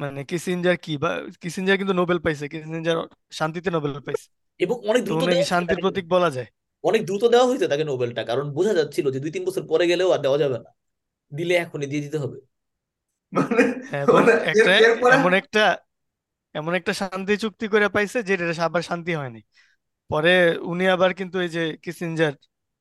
[0.00, 0.92] মানে কিসিঞ্জার কি?
[0.96, 1.10] বা
[1.42, 2.98] কিসিঞ্জার কিন্তু নোবেল পাইছে। কিসিঞ্জার
[3.32, 4.26] শান্তিতে নোবেল পাইছে।
[4.60, 6.48] এবং অনেক তো দ্রুত উনি দেওয়া হয়েছে শান্তির তাকে প্রতীক বলা যায়।
[6.84, 10.08] অনেক দ্রুত দেওয়া হয়েছে তাকে নোবেলটা কারণ বোঝা যাচ্ছিল যে দুই তিন বছর পরে গেলেও
[10.10, 10.70] আর দেওয়া যাবে না।
[11.32, 12.38] দিলে এখনই দিয়ে দিতে হবে।
[13.32, 15.62] মানে হ্যাঁ, এবং মানে এর একটা এরপরে এমন একটা
[16.58, 19.40] এমন একটা শান্তি চুক্তি করে পাইছে যেটা আবার শান্তি হয়নি।
[20.10, 20.34] পরে
[20.70, 22.34] উনি আবার কিন্তু এই যে কিসিঞ্জার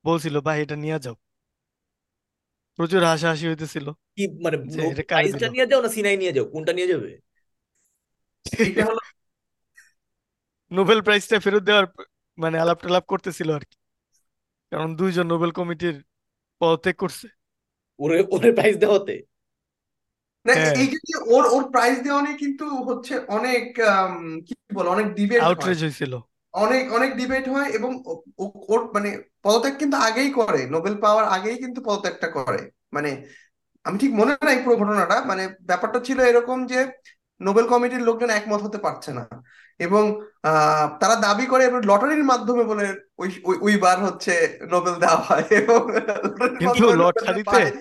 [0.06, 1.16] বলছিল ভাই এটা নিয়ে যাও।
[2.80, 4.58] প্রচুর হাসাহাসি হইতেছিল কি মানে
[5.56, 6.46] নিয়ে যাও না সিনাই নিয়ে যাও?
[6.54, 7.10] কোনটা নিয়ে যাবে?
[8.70, 9.02] এটা হলো
[10.72, 11.86] নোবেল প্রাইজটা ফেরত দেওয়ার
[12.38, 13.78] মানে আলাপ টালাপ করতেছিল আর কি।
[14.72, 15.98] কারণ দুইজন নোবেল কমিটির
[16.62, 17.28] পদত্যাগ করছে।
[18.00, 19.16] ওরে ওরে প্রাইজ দেওয়াতে?
[20.48, 23.76] না হ্যাঁ। এই যে ওর ওর প্রাইজ দেওয়া নিয়ে কিন্তু হচ্ছে অনেক
[24.48, 26.18] কি বলে অনেক ডিবেট আউটরেজ হয়েছিল।
[26.54, 28.04] অনেক অনেক ডিবেট হয় এবং
[28.38, 33.26] ওর মানে পদত্যাগ কিন্তু আগেই করে নোবেল পাওয়ার আগেই কিন্তু পদত্যাগটা করে। মানে
[33.84, 36.88] আমি ঠিক মনে নাই পুরো ঘটনাটা মানে ব্যাপারটা ছিল এরকম যে
[37.42, 39.44] নোবেল কমিটির লোকজন একমত হতে পারছে না।
[39.80, 45.16] এবং আহ, তারা দাবি করে এবার লটারির মাধ্যমে বলে ওই ওই- ওইবার হচ্ছে নোবেল দেওয়া
[45.16, 45.80] হয়। এবং
[46.60, 47.72] কিন্তু লটারিতে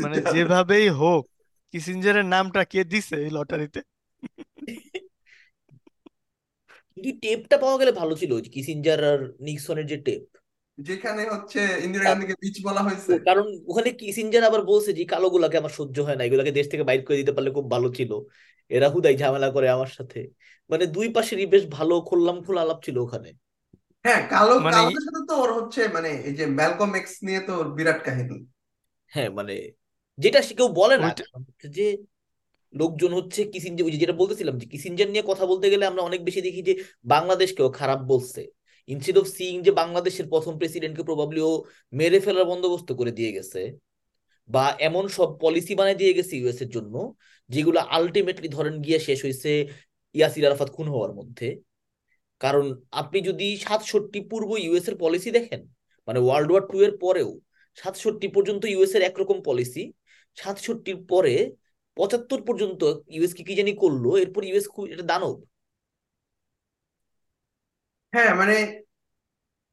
[0.00, 1.29] মানে যেভাবেই হোক
[1.74, 3.80] কিসিঞ্জারের নামটা কে দিছে এই লটারিতে?
[6.96, 10.22] কিন্তু টেপটা পাওয়া গেলে ভালো ছিল কিসিঞ্জার আর নিক্সনের যে টেপ
[10.78, 15.70] যেখানে হচ্ছে ইন্দিরা গান্ধীকে বিচ বলা হয়েছে। কারণ ওখানে কিসিঞ্জার আবার বলছে যে কালোগুলাকে আমার
[15.70, 18.10] সহ্য হয় না এগুলাকে দেশ থেকে বাইর করে দিতে পারলে খুব ভালো ছিল।
[18.70, 20.20] এরা হুদাই ঝামেলা করে আমার সাথে।
[20.70, 23.30] মানে দুই পাশেরই বেশ ভালো খোল্লাম খোলা আলাপ ছিল ওখানে।
[24.04, 27.52] হ্যাঁ কালো মানে কালোদের সাথে তো ওর হচ্ছে মানে এই যে ম্যালকম এক্স নিয়ে তো
[27.58, 28.38] ওর বিরাট কাহিনী।
[29.12, 29.54] হ্যাঁ মানে
[30.18, 31.08] যেটা সে কেউ বলে না
[31.70, 31.86] যে
[32.74, 36.40] লোকজন হচ্ছে কিসিঞ্জার ওই যেটা বলতেছিলাম যে কিসিঞ্জার নিয়ে কথা বলতে গেলে আমরা অনেক বেশি
[36.40, 38.42] দেখি যে বাংলাদেশকেও খারাপ বলছে।
[38.88, 41.52] ইনস্টেড অফ সিইং যে বাংলাদেশের প্রথম প্রেসিডেন্টকে প্রবাবলি ও
[41.92, 43.60] মেরে ফেলার বন্দোবস্ত করে দিয়ে গেছে
[44.48, 46.94] বা এমন সব পলিসি বানিয়ে দিয়ে গেছে ইউএস এর জন্য
[47.50, 49.50] যেগুলো আলটিমেটলি ধরেন গিয়ে শেষ হয়েছে
[50.14, 51.48] ইয়াসির আরাফাত খুন হওয়ার মধ্যে।
[52.40, 55.60] কারণ আপনি যদি সাতষট্টি পূর্ব ইউএস এর পলিসি দেখেন
[56.08, 57.30] মানে ওয়ার্ল্ড ওয়ার টু এর পরেও
[57.78, 59.92] সাতষট্টি পর্যন্ত ইউএস এর একরকম পলিসি
[60.40, 61.34] সাতষট্টির পরে
[61.96, 62.80] পঁচাত্তর পর্যন্ত
[63.14, 65.36] ইউএস কি কি জানি করল এরপর ইউএস খুব এটা দানব।
[68.12, 68.56] হ্যাঁ মানে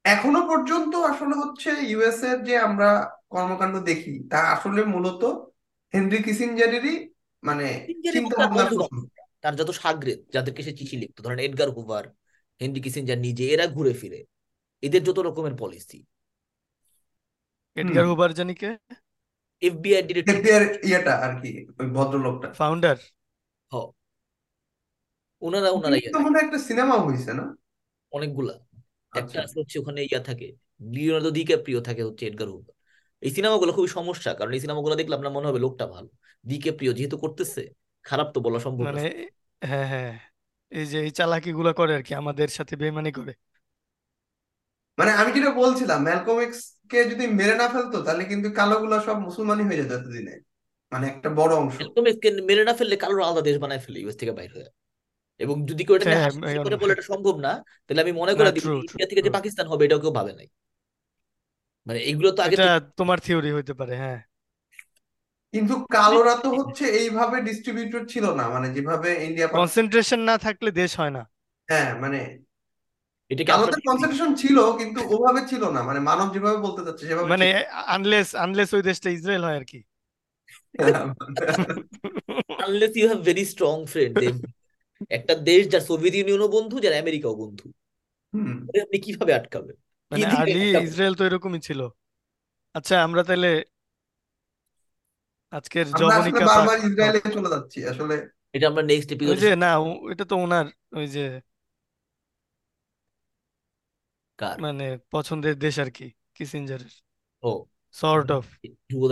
[0.05, 2.89] এখনও পর্যন্ত আসলে হচ্ছে ইউএস এর যে আমরা
[3.31, 5.21] কর্মকাণ্ড দেখি তা আসলে মূলত
[5.93, 6.93] হেনরি কিসিঞ্জারেরই
[7.43, 7.65] মানে
[8.07, 9.01] চিন্তা তার ভাবনার বন্ধু
[9.43, 12.05] তার যত সাগরেদ যাদেরকে সে চিঠি লিখতো ধরেন এডগার হুভার
[12.61, 14.19] হেনরি কিসিঞ্জার নিজে এরা ঘুরে ফিরে।
[14.83, 15.99] এদের যত রকমের পলিসি
[17.77, 18.69] এডগার হুবার জানি কে?
[19.61, 22.97] এফবিআই ডিরেক্টর ইয়েটা আর কি ওই ভদ্রলোকটা। ফাউন্ডার
[23.71, 23.75] হ।
[25.41, 27.45] ওনারা ওনারা ইয়ে তো মনে একটা সিনেমাও হয়েছে না?
[28.11, 28.55] অনেকগুলা।
[29.13, 30.47] একটা আচ্ছা হচ্ছে ওখানে ইয়া থাকে
[30.93, 32.73] লিওনার্দো ডিক্যাপ্রিও থাকে হচ্ছে এডগার হুভার
[33.21, 36.09] এই সিনেমাগুলো খুবই সমস্যা কারণ এই সিনেমাগুলো দেখলে আপনার মনে হবে লোকটা ভালো।
[36.45, 37.61] ডিক্যাপ্রিও যেহেতু করতেছে
[38.05, 39.03] খারাপ তো বলা সম্ভব মানে
[39.61, 40.13] হ্যাঁ হ্যাঁ।
[40.71, 43.33] এই যে এই চালাকি গুলা করে আর কি আমাদের সাথে বেইমানি করে।
[44.97, 46.59] মানে আমি যেটা বলছিলাম ম্যালকম এক্স
[46.91, 50.35] কে যদি মেরে না ফেলতো তাহলে কিন্তু কালোগুলা সব মুসলমানই হয়ে যেত এতদিনে।
[50.91, 54.17] মানে একটা বড় অংশ। একদম একে মেরে না ফেললে কারোর আলাদা দেশ বানায় ফেলে ইউএস
[54.17, 54.69] থেকে বাইর হয়ে।
[55.39, 57.53] এবং যদি কেউ এটা নিয়ে হ্যাঁ করে বলে এটা সম্ভব না
[57.85, 60.47] তাহলে আমি মনে করে ট্রু ইন্ডিয়া থেকে যে পাকিস্তান হবে এটাও কেউ ভাবে নাই।
[61.87, 64.19] মানে এগুলো তো আগে এটা থেকে তোমার থিওরি হইতে পারে হ্যাঁ।
[65.53, 70.69] কিন্তু কালোরা তো হচ্ছে এইভাবে ডিস্ট্রিবিউটেড ছিল না মানে যেভাবে ইন্ডিয়া পাকিস্তান কনসেন্ট্রেশন না থাকলে
[70.71, 71.23] দেশ হয় না।
[71.69, 72.19] হ্যাঁ মানে
[73.31, 73.51] এটাকে
[73.87, 77.47] কনসেন্ট্রেশন ছিল কিন্তু ওভাবে ছিল না। মানে মানব যেভাবে বলতে সেভাবে মানে
[77.95, 79.79] আনলেস আনলেস ওই দেশটা ইসরায়েল হয় আর কি
[82.59, 84.15] unless you have very strong friend
[85.11, 87.65] একটা দেশ যার সোভিয়েত ইউনিয়নও বন্ধু যার আমেরিকাও বন্ধু।
[88.83, 89.75] আপনি কীভাবে আটকাবেন?
[89.75, 91.79] কি মানে আর্লি ইসরায়েল তো এরকমই ছিল।
[92.75, 93.51] আচ্ছা আমরা তাহলে
[95.53, 98.15] আজকের আসলে জবনিকা বারবার ইসরায়েলে চলে যাচ্ছি আসলে
[98.53, 101.25] এটা আমরা নেক্সট এপিসোডে যে না ও- এটা তো ওনার ওই যে
[104.37, 104.61] কার?
[104.61, 106.93] মানে পছন্দের দেশ আর কি কিসিঞ্জারের।
[107.43, 108.45] ও। সর্ট অফ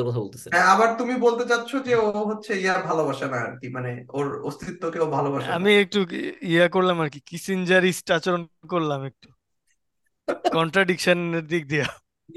[0.06, 3.70] কথা বলতেছেন। হ্যাঁ আবার তুমি বলতে চাচ্ছ যে ও হচ্ছে ইয়া ভালোবাসে না আর কি
[3.70, 8.48] মানে ওর অস্তিত্বকে ও ভালোবাসে না। আমি একটু কি- ইয়া করলাম আর কি কিসিঞ্জারিস্ট আচরণ
[8.70, 9.30] করলাম একটু।
[10.54, 11.86] কন্ট্রাডিকশনের দিক দিয়া।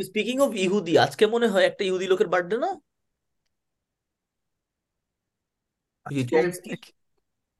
[0.04, 2.80] স্পিকিং অফ ইহুদি আজকে মনে হয় একটা ইহুদি লোকের বার্থডে না?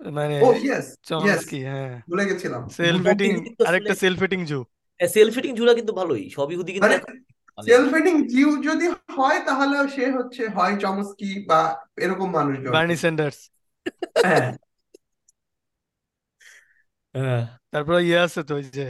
[0.00, 4.16] মানে ও ইয়েস ইয়েস চমস্কি হ্যাঁ। ভুলে গেছিলাম। সেলফ সব এটিং ইহুদি তো আরেকটা আসলে
[4.16, 4.64] সেলফ জু
[5.00, 7.14] সেলফ ফিটিং ঝুলা কিন্তু ভালোই সব ইহুদি কিন্তু মানে এখন
[7.58, 8.86] মানে সেলফ হেডিং জিউ যদি
[9.16, 11.60] হয় তাহলে সে হচ্ছে হয় চমস্কি বা
[11.96, 13.38] এরকম মানুষজন। বার্নি স্যান্ডার্স
[14.24, 14.50] হ্যাঁ।
[17.14, 18.86] হ্যাঁ তারপর ইয়ে আছে তো ওই যে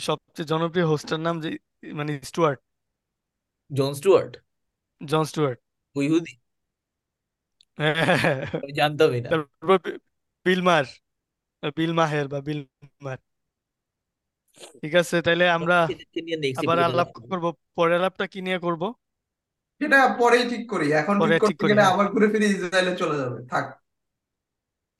[0.00, 1.50] সবচেয়ে জনপ্রিয় হোস্টের নাম যে
[1.92, 2.60] মানে Stewart.
[3.70, 4.32] Jon Stewart
[5.00, 5.58] Jon Stewart
[5.96, 6.32] ওই ইহুদি
[7.78, 8.36] হ্যাঁ।
[8.74, 10.00] জানতামই না। তারপর বি-
[10.46, 10.84] বিল মার
[11.76, 12.60] বিল মাহের বা বিল
[13.00, 13.18] মার
[14.74, 17.44] ঠিক আছে তাইলে আমরা এদেরকে নিয়ে নেক্সট আবার আলাপ করব
[17.76, 18.82] পরের আলাপটা কি নিয়ে করব?
[19.80, 22.46] সেটা পরেই ঠিক করি এখন পরে ঠিক ঠিক করতে করি গেলে হ্যাঁ আবার ঘুরে ফিরে
[22.48, 23.64] ইসরায়েলে চলে যাবে থাক।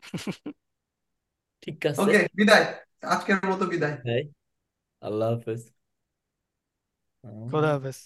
[1.63, 2.65] ঠিক আছে। ওকে বিদায়
[3.05, 4.23] আজকের মতো বিদায়। হ্যাঁ
[5.03, 5.63] আল্লাহ হাফেজ।
[7.49, 7.99] খোদা হাফেজ।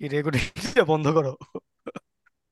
[0.00, 0.44] কি রেকর্ডিং
[0.90, 1.32] বন্ধ করো।